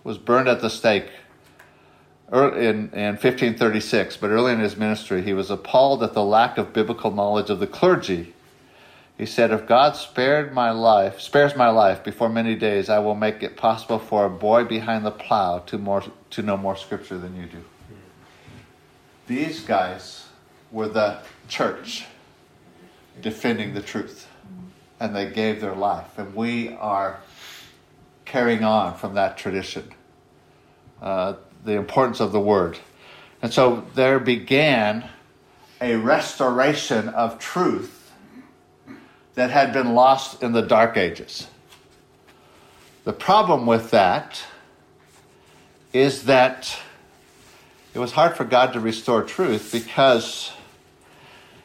[0.02, 1.06] was burned at the stake
[2.32, 6.72] in, in 1536, but early in his ministry, he was appalled at the lack of
[6.72, 8.34] biblical knowledge of the clergy.
[9.18, 13.16] He said, If God spared my life, spares my life before many days, I will
[13.16, 17.18] make it possible for a boy behind the plow to, more, to know more scripture
[17.18, 17.64] than you do.
[19.26, 20.26] These guys
[20.70, 21.18] were the
[21.48, 22.06] church
[23.20, 24.28] defending the truth,
[24.98, 26.16] and they gave their life.
[26.16, 27.20] And we are
[28.24, 29.92] carrying on from that tradition.
[31.02, 32.78] Uh, the importance of the word.
[33.42, 35.08] And so there began
[35.80, 38.12] a restoration of truth
[39.34, 41.46] that had been lost in the dark ages.
[43.04, 44.42] The problem with that
[45.92, 46.78] is that
[47.94, 50.52] it was hard for God to restore truth because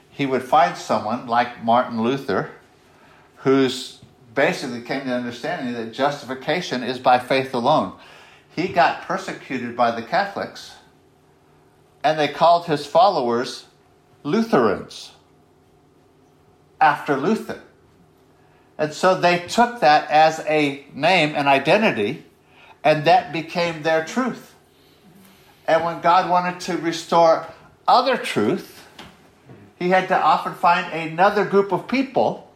[0.10, 2.52] he would find someone like Martin Luther
[3.38, 4.00] who's
[4.34, 7.94] basically came to the understanding that justification is by faith alone
[8.56, 10.76] he got persecuted by the Catholics,
[12.04, 13.66] and they called his followers
[14.24, 15.12] Lutherans
[16.80, 17.62] after Luther.
[18.78, 22.26] And so they took that as a name and identity,
[22.84, 24.56] and that became their truth.
[25.68, 27.48] And when God wanted to restore
[27.88, 28.88] other truth,
[29.78, 32.52] he had to often find another group of people.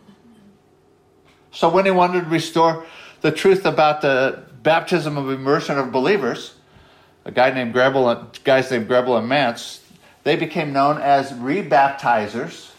[1.52, 2.86] So when he wanted to restore
[3.22, 6.56] the truth about the baptism of immersion of believers,
[7.26, 9.82] a guy named Grebel, and guys named Grebel and Manz,
[10.24, 12.72] they became known as rebaptizers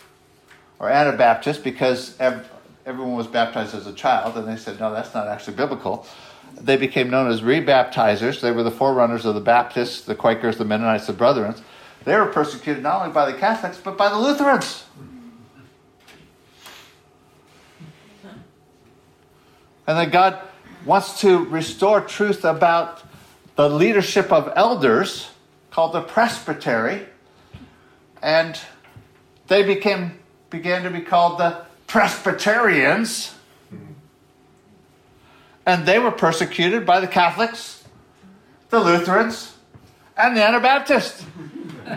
[0.79, 5.29] or Anabaptists because everyone was baptized as a child, and they said, no, that's not
[5.29, 6.07] actually biblical.
[6.61, 8.41] They became known as rebaptizers.
[8.41, 11.61] They were the forerunners of the Baptists, the Quakers, the Mennonites, the Brethrens.
[12.05, 14.85] They were persecuted not only by the Catholics, but by the Lutherans.
[19.87, 20.41] And then God
[20.85, 23.03] wants to restore truth about
[23.57, 25.31] the leadership of elders
[25.71, 27.07] called the presbytery.
[28.23, 28.59] And
[29.49, 30.19] they became,
[30.49, 33.35] began to be called the Presbyterians.
[35.67, 37.85] And they were persecuted by the Catholics,
[38.71, 39.57] the Lutherans,
[40.17, 41.25] and the Anabaptists.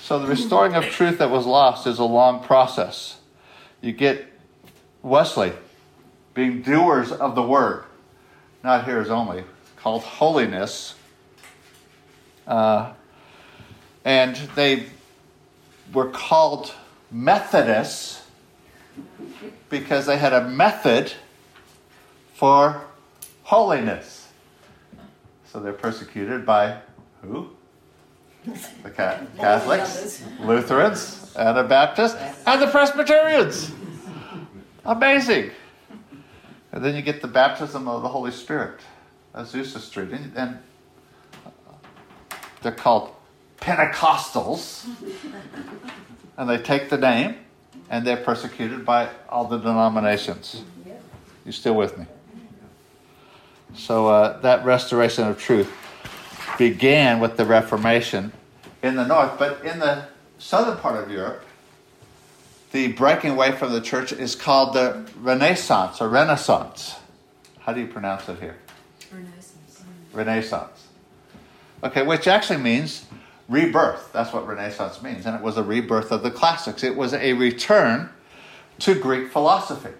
[0.00, 3.19] so the restoring of truth that was lost is a long process
[3.80, 4.26] you get
[5.02, 5.52] Wesley
[6.34, 7.84] being doers of the word,
[8.62, 9.44] not hearers only,
[9.76, 10.94] called holiness.
[12.46, 12.92] Uh,
[14.04, 14.86] and they
[15.92, 16.74] were called
[17.10, 18.22] Methodists
[19.68, 21.12] because they had a method
[22.34, 22.82] for
[23.44, 24.28] holiness.
[25.46, 26.80] So they're persecuted by
[27.22, 27.50] who?
[28.44, 32.16] The Catholics, Lutherans, Anabaptists,
[32.46, 33.72] and the Presbyterians.
[34.84, 35.50] Amazing.
[36.72, 38.80] And then you get the baptism of the Holy Spirit,
[39.34, 40.10] Azusa Street.
[40.12, 40.58] And, and
[42.62, 43.14] they're called
[43.58, 44.86] Pentecostals.
[46.36, 47.36] and they take the name
[47.90, 50.62] and they're persecuted by all the denominations.
[51.44, 52.06] You still with me?
[53.74, 55.70] So uh, that restoration of truth
[56.60, 58.30] began with the Reformation
[58.82, 60.04] in the north, but in the
[60.38, 61.42] southern part of Europe,
[62.72, 66.96] the breaking away from the church is called the Renaissance or Renaissance.
[67.60, 68.58] How do you pronounce it here?
[69.10, 69.82] Renaissance.
[70.12, 70.88] Renaissance.
[71.82, 73.06] Okay, which actually means
[73.48, 74.12] rebirth.
[74.12, 75.24] That's what Renaissance means.
[75.24, 76.84] And it was a rebirth of the classics.
[76.84, 78.10] It was a return
[78.80, 79.94] to Greek philosophy.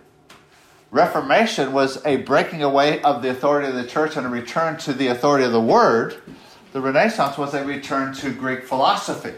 [0.90, 4.92] Reformation was a breaking away of the authority of the church and a return to
[4.92, 6.20] the authority of the word.
[6.72, 9.34] The Renaissance was a return to Greek philosophy.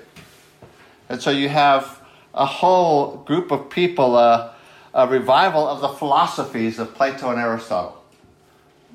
[1.09, 2.01] And so you have
[2.35, 4.53] a whole group of people, uh,
[4.93, 8.03] a revival of the philosophies of Plato and Aristotle.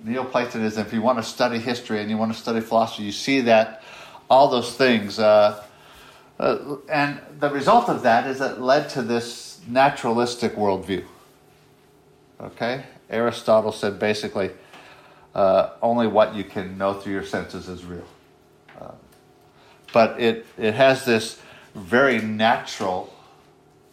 [0.04, 3.42] Neoplatonism, if you want to study history and you want to study philosophy, you see
[3.42, 3.82] that
[4.30, 5.18] all those things.
[5.18, 5.64] Uh,
[6.40, 11.04] uh, and the result of that is it led to this naturalistic worldview.
[12.40, 12.84] Okay?
[13.10, 14.52] Aristotle said basically
[15.34, 18.06] uh, only what you can know through your senses is real.
[19.94, 21.40] But it, it has this
[21.74, 23.14] very natural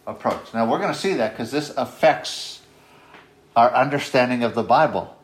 [0.07, 0.53] approach.
[0.53, 2.61] Now, we're going to see that because this affects
[3.55, 5.15] our understanding of the Bible.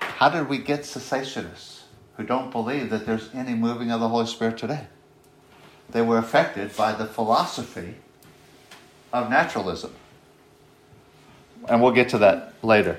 [0.00, 1.82] How did we get cessationists
[2.16, 4.86] who don't believe that there's any moving of the Holy Spirit today?
[5.88, 7.94] They were affected by the philosophy
[9.12, 9.94] of naturalism.
[11.68, 12.98] And we'll get to that later.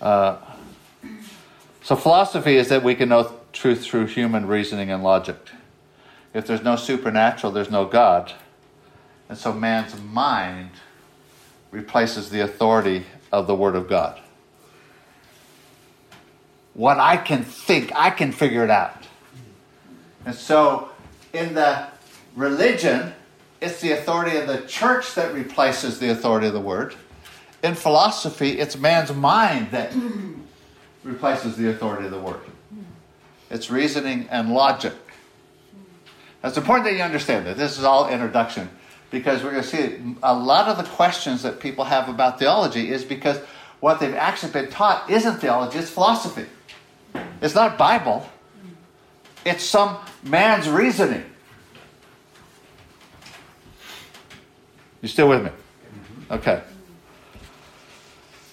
[0.00, 0.38] Uh,
[1.82, 5.36] so, philosophy is that we can know truth through human reasoning and logic.
[6.38, 8.32] If there's no supernatural, there's no God.
[9.28, 10.70] And so, man's mind
[11.70, 14.18] replaces the authority of the Word of God
[16.78, 19.04] what I can think, I can figure it out.
[20.24, 20.90] And so
[21.32, 21.88] in the
[22.36, 23.12] religion,
[23.60, 26.94] it's the authority of the church that replaces the authority of the word.
[27.64, 29.92] In philosophy, it's man's mind that
[31.02, 32.42] replaces the authority of the word.
[33.50, 34.94] It's reasoning and logic.
[36.44, 37.56] It's important that you understand that.
[37.56, 38.68] This is all introduction
[39.10, 42.90] because we're going to see a lot of the questions that people have about theology
[42.90, 43.38] is because
[43.80, 46.46] what they've actually been taught isn't theology, it's philosophy.
[47.40, 48.28] It's not Bible.
[49.44, 51.24] It's some man's reasoning.
[55.00, 55.50] You still with me?
[55.50, 56.32] Mm-hmm.
[56.34, 56.62] Okay.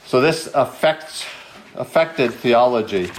[0.05, 1.25] So this affects
[1.73, 3.11] affected theology.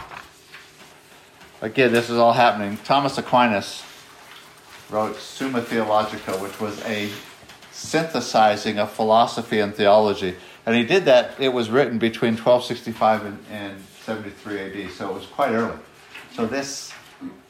[1.60, 2.78] Again, this is all happening.
[2.84, 3.82] Thomas Aquinas
[4.91, 7.11] wrote Summa Theologica, which was a
[7.72, 10.37] synthesizing of philosophy and theology.
[10.64, 15.14] And he did that, it was written between 1265 and, and 73 AD, so it
[15.14, 15.76] was quite early.
[16.34, 16.93] So this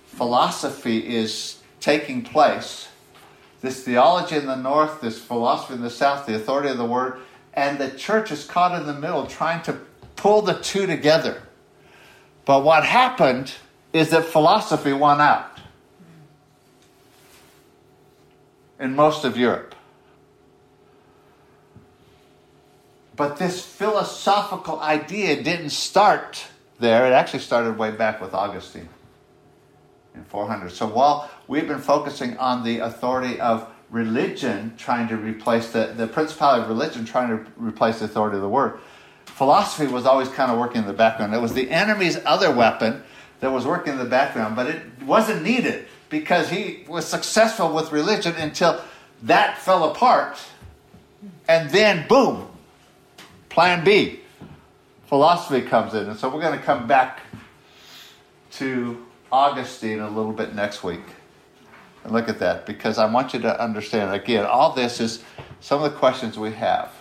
[0.07, 2.89] philosophy is taking place.
[3.61, 7.19] This theology in the north, this philosophy in the south, the authority of the word,
[7.55, 9.79] and the church is caught in the middle trying to
[10.17, 11.43] pull the two together.
[12.45, 13.53] But what happened
[13.93, 15.56] is that philosophy won out
[18.79, 19.75] in most of Europe.
[23.17, 26.47] But this philosophical idea didn't start
[26.79, 27.07] there.
[27.07, 28.91] It actually started way back with Augustine
[30.15, 30.71] in 400.
[30.71, 36.07] So while we've been focusing on the authority of religion trying to replace the, the
[36.07, 38.79] principality of religion trying to replace the authority of the word,
[39.25, 41.33] philosophy was always kind of working in the background.
[41.35, 43.03] It was the enemy's other weapon
[43.41, 47.93] that was working in the background, but it wasn't needed because he was successful with
[47.93, 48.81] religion until
[49.23, 50.39] that fell apart.
[51.49, 52.49] And then, boom,
[53.49, 54.21] Plan B,
[55.07, 56.09] philosophy comes in.
[56.09, 57.21] And so we're going to come back
[58.53, 61.03] to Augustine a little bit next week
[62.05, 65.23] and look at that because I want you to understand again, all this is
[65.61, 66.93] some of the questions we have.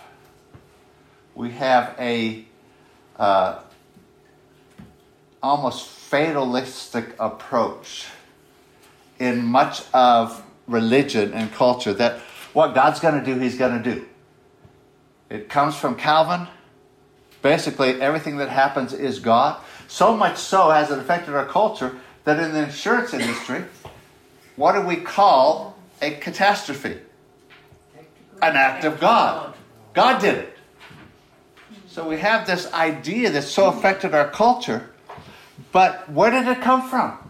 [1.34, 2.44] We have a
[3.18, 3.60] uh,
[5.42, 8.06] almost fatalistic approach
[9.18, 12.20] in much of religion and culture that
[12.52, 14.06] what God's going to do, He's going to do.
[15.28, 16.46] It comes from Calvin.
[17.42, 19.60] Basically, everything that happens is God.
[19.88, 23.64] So much so has it affected our culture that in the insurance industry,
[24.56, 26.98] what do we call a catastrophe?
[28.42, 29.54] An act of God.
[29.94, 30.56] God did it.
[31.88, 34.90] So we have this idea that's so affected our culture,
[35.72, 37.25] but where did it come from?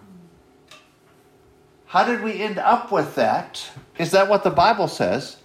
[1.97, 3.71] How did we end up with that?
[3.97, 5.39] Is that what the Bible says,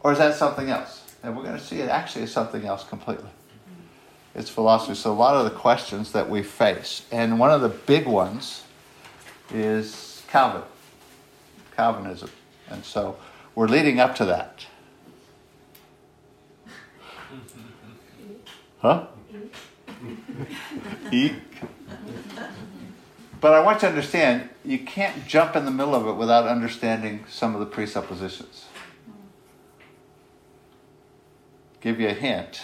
[0.00, 1.14] or is that something else?
[1.22, 3.28] And we're going to see it actually is something else completely.
[4.34, 4.94] It's philosophy.
[4.94, 8.62] So a lot of the questions that we face, and one of the big ones
[9.52, 10.62] is Calvin,
[11.76, 12.30] Calvinism.
[12.70, 13.18] And so
[13.54, 14.64] we're leading up to that.
[18.78, 19.06] Huh?
[21.12, 21.34] Eek.
[23.44, 26.48] But I want you to understand, you can't jump in the middle of it without
[26.48, 28.64] understanding some of the presuppositions.
[31.82, 32.62] Give you a hint.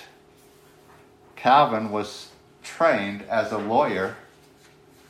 [1.36, 2.30] Calvin was
[2.62, 4.16] trained as a lawyer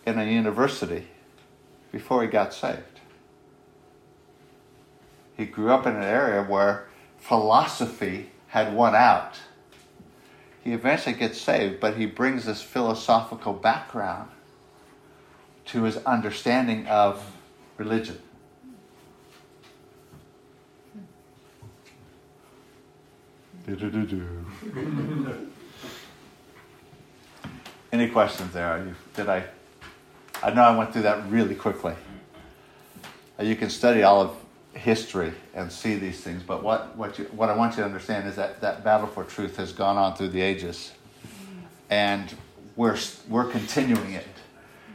[0.04, 1.06] in a university
[1.92, 2.98] before he got saved.
[5.36, 9.38] He grew up in an area where philosophy had won out.
[10.64, 14.30] He eventually gets saved, but he brings this philosophical background
[15.70, 17.24] to his understanding of
[17.78, 18.20] religion.
[27.92, 28.66] Any questions there?
[28.66, 29.44] Are you, did I?
[30.42, 31.94] I know I went through that really quickly.
[33.38, 34.36] Uh, You can study all of
[34.72, 38.28] history and see these things, but what, what, you, what I want you to understand
[38.28, 40.92] is that that battle for truth has gone on through the ages.
[41.90, 42.34] And
[42.74, 42.98] we're,
[43.28, 44.26] we're continuing it.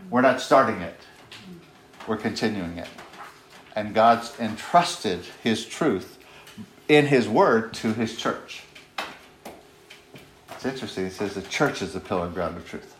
[0.09, 0.99] We're not starting it,
[2.07, 2.87] we're continuing it.
[3.75, 6.19] And God's entrusted His truth
[6.87, 8.63] in His Word to His church.
[10.51, 11.05] It's interesting.
[11.05, 12.95] He says the church is the pillar and ground of truth.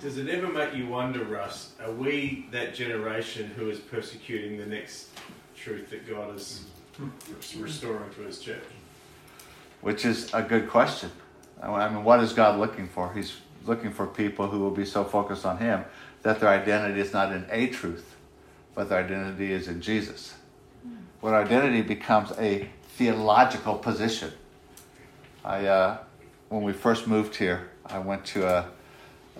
[0.00, 1.72] Does it ever make you wonder, Russ?
[1.84, 5.08] Are we that generation who is persecuting the next
[5.54, 6.64] truth that God is
[7.58, 8.64] restoring to His church?
[9.82, 11.10] Which is a good question.
[11.62, 13.12] I mean, what is God looking for?
[13.12, 13.36] He's
[13.66, 15.84] looking for people who will be so focused on Him
[16.22, 18.16] that their identity is not in a truth,
[18.74, 20.34] but their identity is in Jesus.
[21.20, 22.68] When identity becomes a
[23.00, 24.30] theological position.
[25.42, 25.98] I, uh,
[26.50, 28.66] when we first moved here, I went to a,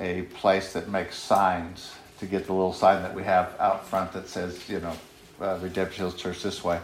[0.00, 4.12] a place that makes signs to get the little sign that we have out front
[4.12, 4.96] that says, you know,
[5.42, 6.80] uh, Redemption Hills Church this way.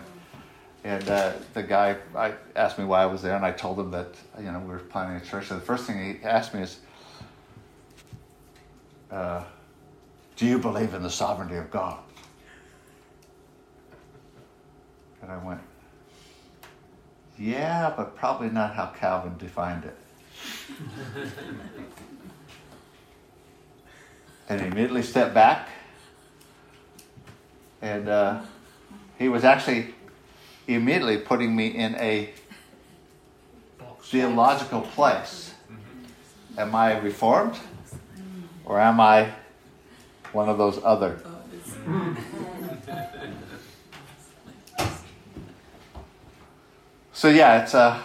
[0.85, 3.91] And uh, the guy I asked me why I was there, and I told him
[3.93, 5.51] that you know we were planning a church.
[5.51, 6.79] And the first thing he asked me is,
[9.11, 9.43] uh,
[10.37, 11.99] "Do you believe in the sovereignty of God?"
[15.23, 15.61] And I went,
[17.39, 19.97] "Yeah, but probably not how Calvin defined it."
[24.49, 25.69] and he immediately stepped back,
[27.83, 28.43] and uh,
[29.19, 29.95] he was actually
[30.69, 32.31] immediately putting me in a
[34.03, 35.53] theological place.
[36.57, 37.57] Am I reformed?
[38.65, 39.33] Or am I
[40.37, 41.19] one of those other?
[47.13, 48.01] So yeah, it's uh,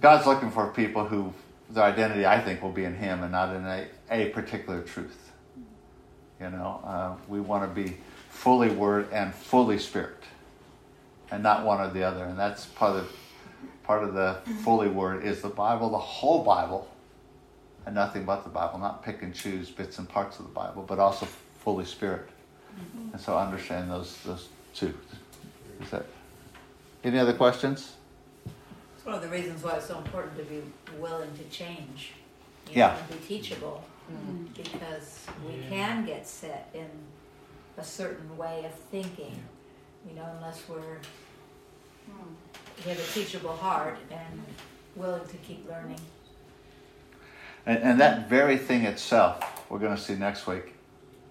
[0.00, 1.32] God's looking for people who
[1.70, 5.30] their identity, I think, will be in Him and not in a, a particular truth.
[6.40, 7.96] You know, uh, we want to be
[8.28, 10.22] fully Word and fully Spirit
[11.32, 12.24] and not one or the other.
[12.24, 13.10] And that's part of
[13.84, 16.88] part of the fully word is the Bible, the whole Bible,
[17.86, 20.84] and nothing but the Bible, not pick and choose bits and parts of the Bible,
[20.86, 21.26] but also
[21.60, 22.28] fully Spirit.
[22.74, 23.12] Mm-hmm.
[23.12, 24.94] And so understand those those two.
[25.80, 26.06] Is that
[27.04, 27.94] any other questions?
[28.96, 30.62] It's one of the reasons why it's so important to be
[30.98, 32.12] willing to change.
[32.68, 32.92] You Yeah.
[32.92, 33.84] know, and be teachable.
[34.10, 34.44] Mm-hmm.
[34.54, 35.68] Because we Yeah.
[35.68, 36.88] can get set in
[37.76, 39.42] a certain way of thinking,
[40.08, 40.98] you know, unless we're,
[42.06, 42.34] hmm.
[42.84, 44.44] we have a teachable heart and
[44.94, 46.00] willing to keep learning.
[47.66, 50.74] And, and that very thing itself, we're going to see next week.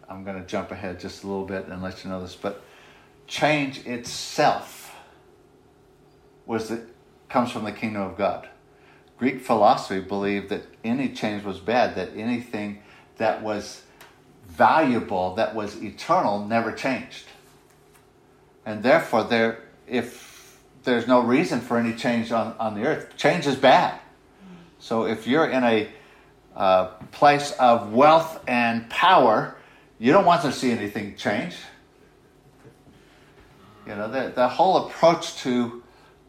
[0.09, 2.61] I'm going to jump ahead just a little bit and let you know this, but
[3.27, 4.93] change itself
[6.45, 6.85] was the,
[7.29, 8.49] comes from the kingdom of God.
[9.17, 12.81] Greek philosophy believed that any change was bad, that anything
[13.17, 13.83] that was
[14.47, 17.25] valuable, that was eternal, never changed.
[18.65, 23.47] And therefore, there, if there's no reason for any change on, on the earth, change
[23.47, 23.99] is bad.
[24.79, 25.87] So if you're in a
[26.55, 29.55] uh, place of wealth and power,
[29.99, 31.55] you don't want to see anything change.
[33.87, 35.83] You know, the, the whole approach to,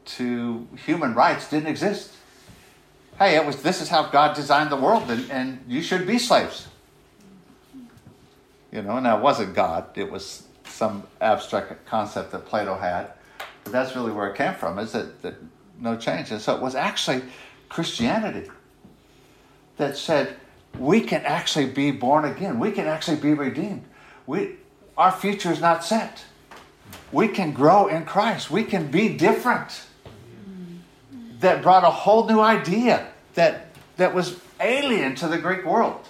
[0.05, 2.13] to human rights didn't exist.
[3.19, 6.19] Hey, it was this is how God designed the world, and, and you should be
[6.19, 6.69] slaves.
[8.71, 13.13] You know, now it wasn't God, it was some abstract concept that Plato had.
[13.65, 15.35] But that's really where it came from, is that, that
[15.79, 16.31] no change.
[16.31, 17.23] And so it was actually
[17.69, 18.51] Christianity
[19.77, 20.37] that said
[20.79, 22.59] we can actually be born again.
[22.59, 23.85] We can actually be redeemed.
[24.27, 24.57] We,
[24.97, 26.25] our future is not set.
[27.11, 28.51] We can grow in Christ.
[28.51, 29.83] We can be different.
[31.41, 33.67] That brought a whole new idea that,
[33.97, 36.07] that was alien to the Greek world.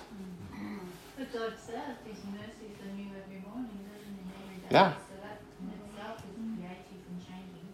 [1.16, 4.74] But God says His mercies are new every morning, doesn't He?
[4.74, 4.92] Yeah.
[4.92, 6.24] So that in itself is
[6.58, 7.66] creative and changing.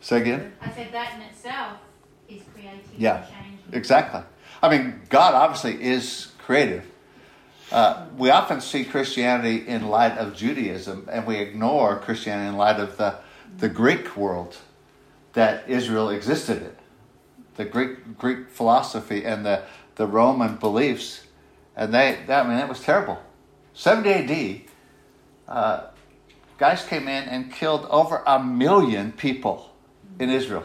[0.00, 0.52] Say again?
[0.62, 1.78] I said that in itself
[2.28, 3.26] is creating Yeah.
[3.72, 4.22] Exactly.
[4.62, 6.84] I mean, God obviously is creative.
[7.72, 12.80] Uh, we often see Christianity in light of Judaism, and we ignore Christianity in light
[12.80, 13.16] of the,
[13.58, 14.56] the Greek world
[15.34, 16.72] that Israel existed in.
[17.56, 19.62] The Greek Greek philosophy and the,
[19.96, 21.24] the Roman beliefs,
[21.76, 23.20] and they that I mean it was terrible.
[23.74, 24.66] 70 A.D.
[25.46, 25.86] Uh,
[26.58, 29.70] guys came in and killed over a million people
[30.18, 30.64] in Israel,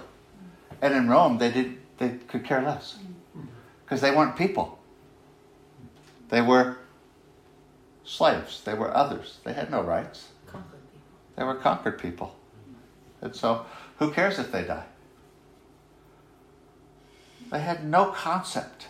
[0.81, 2.97] and in Rome they did they could care less
[3.83, 4.79] because they weren't people.
[6.29, 6.77] They were
[8.03, 8.61] slaves.
[8.63, 9.39] They were others.
[9.43, 10.29] They had no rights.
[11.35, 12.35] They were conquered people.
[13.21, 13.65] And so,
[13.99, 14.85] who cares if they die?
[17.51, 18.87] They had no concept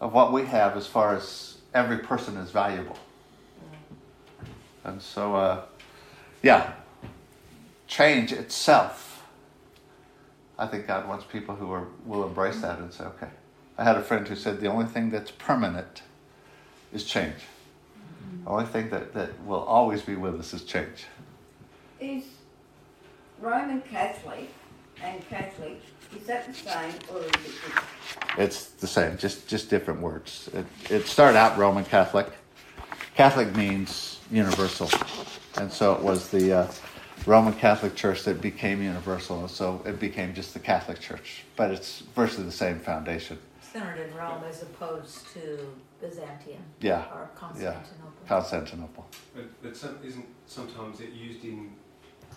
[0.00, 2.98] of what we have as far as every person is valuable.
[4.84, 5.62] And so, uh,
[6.42, 6.72] yeah,
[7.86, 9.13] change itself.
[10.58, 13.28] I think God wants people who are, will embrace that and say, okay.
[13.76, 16.02] I had a friend who said the only thing that's permanent
[16.92, 17.34] is change.
[18.44, 21.06] The only thing that, that will always be with us is change.
[22.00, 22.24] Is
[23.40, 24.48] Roman Catholic
[25.02, 25.80] and Catholic,
[26.16, 27.86] is that the same or is it different?
[28.38, 30.48] It's the same, just just different words.
[30.52, 32.28] It, it started out Roman Catholic.
[33.14, 34.90] Catholic means universal,
[35.56, 36.72] and so it was the uh,
[37.26, 41.44] Roman Catholic Church that became universal, and so it became just the Catholic Church.
[41.56, 43.38] But it's virtually the same foundation.
[43.62, 45.58] Centered in Rome as opposed to
[46.00, 48.12] Byzantium Yeah, or Constantinople.
[48.28, 49.06] Constantinople.
[49.34, 51.72] But, but some, isn't sometimes it used in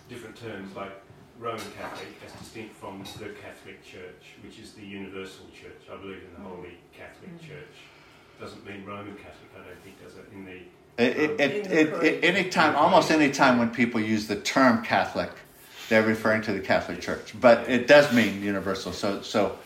[0.08, 0.92] different terms, like
[1.38, 5.82] Roman Catholic as distinct from the Catholic Church, which is the universal church.
[5.92, 7.46] I believe in the Holy Catholic Mm.
[7.46, 7.76] Church.
[8.40, 10.24] Doesn't mean Roman Catholic, I don't think, does it?
[10.32, 10.62] In the
[10.98, 15.30] It, it, it, it, it, anytime, almost any time when people use the term Catholic,
[15.88, 18.92] they're referring to the Catholic Church, but it does mean universal.
[18.92, 19.58] So, so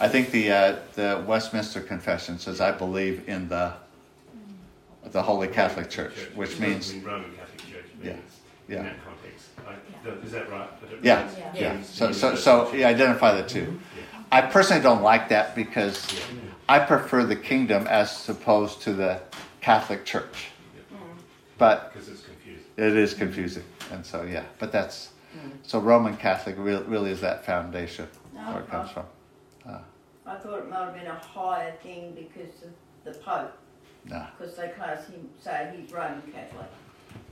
[0.00, 3.74] I think the uh, the Westminster Confession says, "I believe in the
[5.04, 7.84] the Holy Catholic Church," which means doesn't Roman Catholic Church.
[8.02, 8.16] Yeah.
[8.66, 8.78] Yeah.
[8.78, 9.48] In that context,
[10.04, 10.24] Yeah.
[10.24, 10.68] is that right?
[11.02, 11.28] Yeah.
[11.36, 11.52] Yeah.
[11.54, 11.82] yeah.
[11.82, 12.74] So, so, so church?
[12.74, 13.78] you identify the two.
[14.32, 16.06] I personally don't like that because
[16.68, 19.20] I prefer the kingdom as opposed to the
[19.60, 20.49] Catholic Church,
[21.60, 22.64] but Because it's confusing.
[22.78, 23.62] it is confusing,
[23.92, 24.44] and so yeah.
[24.58, 25.52] But that's mm.
[25.62, 29.06] so Roman Catholic really, really is that foundation No, where it comes I- from.
[29.68, 29.78] Uh,
[30.26, 32.70] I thought it might have been a higher thing because of
[33.04, 33.52] the Pope,
[34.06, 36.66] No, because they class him, say he's Roman Catholic.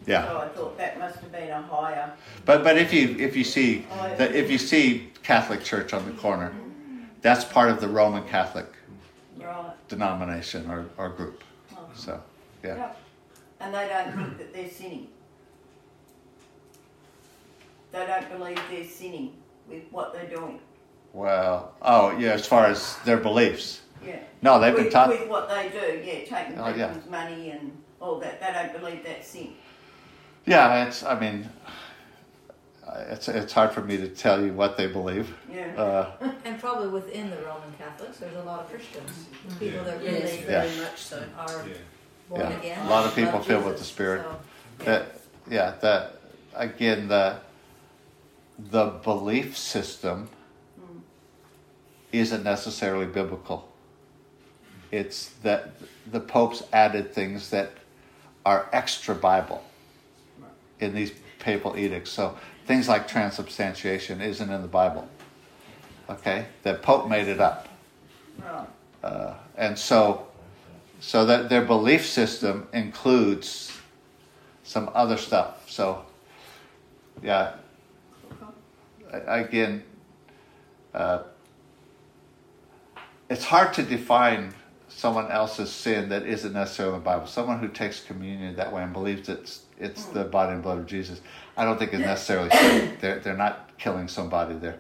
[0.07, 0.27] yeah.
[0.27, 2.13] So I thought that must have been a higher.
[2.45, 6.05] But but if you if you see oh, that if you see Catholic Church on
[6.05, 6.53] the corner,
[7.23, 8.67] that's part of the Roman Catholic
[9.41, 9.73] Right.
[9.89, 11.43] denomination or, or group.
[11.73, 11.79] Oh.
[11.95, 12.21] So
[12.63, 12.77] yeah.
[12.77, 12.99] Yep.
[13.61, 15.09] And they don't think that they're sinning.
[17.93, 19.35] They don't believe they're sinning
[19.69, 20.61] with what they're doing.
[21.13, 23.81] Well, oh yeah, as far as their beliefs.
[24.05, 24.21] Yeah.
[24.43, 25.09] No, they've been with, taught.
[25.09, 26.89] with what they do, yeah, taking Oh, yeah.
[26.93, 28.41] people's money and all that.
[28.41, 29.55] They don't believe that's sin.
[30.47, 31.03] Yeah, it's.
[31.03, 31.49] I mean,
[33.09, 35.35] it's it's hard for me to tell you what they believe.
[35.53, 35.75] Yeah.
[35.77, 39.27] Uh, And probably within the Roman Catholics, there's a lot of Christians,
[39.59, 41.23] people that Yes, really very much so.
[41.37, 41.75] are Yeah.
[42.29, 42.59] Born Yeah.
[42.59, 42.87] again.
[42.87, 44.23] A lot of people filled with the Spirit.
[44.23, 46.21] So, that yeah, that
[46.55, 47.37] again the
[48.59, 50.29] the belief system
[52.13, 53.69] isn't necessarily biblical.
[54.91, 55.73] It's that
[56.11, 57.73] the popes added things that
[58.47, 59.63] are extra Bible
[60.81, 62.11] in these papal edicts.
[62.11, 65.09] So things like transubstantiation isn't in the Bible.
[66.09, 67.69] Okay, the pope made it up
[69.03, 70.28] uh, and so
[71.01, 73.73] so that their belief system includes
[74.63, 75.71] some other stuff.
[75.71, 76.05] So
[77.23, 77.55] yeah.
[79.11, 79.83] Again
[80.95, 81.23] uh,
[83.31, 84.55] it's hard to define
[84.89, 87.27] someone else's sin that isn't necessarily in the bible.
[87.27, 90.87] Someone who takes communion that way and believes it's it's the body and blood of
[90.87, 91.21] jesus
[91.57, 92.97] i don't think it's necessarily sin.
[93.01, 94.79] they're, they're not killing somebody there.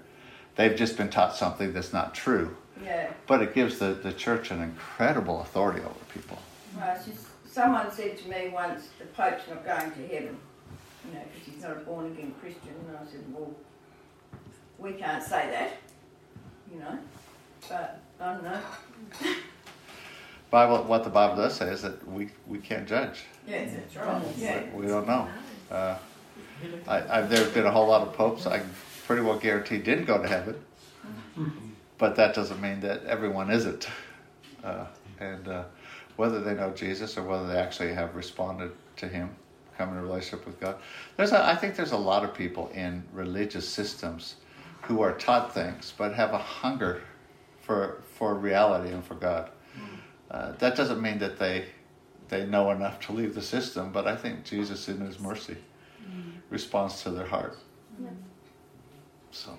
[0.57, 3.12] They've just been taught something that's not true Yeah.
[3.26, 6.38] but it gives the, the church an incredible authority over people.
[6.76, 10.36] Well, it's just, someone said to me once, the Pope's not going to heaven,
[11.06, 12.74] you know, because he's not a born again Christian.
[12.88, 13.50] And I said, well,
[14.78, 15.72] we can't say that,
[16.72, 16.98] you know,
[17.68, 18.60] but I don't know.
[20.50, 23.24] Bible, what the Bible does say is that we, we can't judge.
[23.46, 24.22] Yes, that's right.
[24.38, 24.64] Yeah.
[24.74, 25.28] We, we don't know.
[25.70, 25.98] Uh,
[26.86, 28.62] I, I, there's been a whole lot of popes I
[29.06, 30.56] pretty well guarantee didn't go to heaven,
[31.98, 33.88] but that doesn't mean that everyone isn't.
[34.64, 34.86] Uh,
[35.20, 35.64] and uh,
[36.16, 39.30] whether they know Jesus or whether they actually have responded to Him,
[39.76, 40.76] come in a relationship with God.
[41.16, 44.36] There's a, I think there's a lot of people in religious systems
[44.82, 47.02] who are taught things, but have a hunger
[47.60, 49.50] for for reality and for God.
[50.30, 51.66] Uh, that doesn't mean that they
[52.28, 55.56] they know enough to leave the system, but I think Jesus, in His mercy,
[56.50, 57.56] responds to their heart.
[59.30, 59.58] So,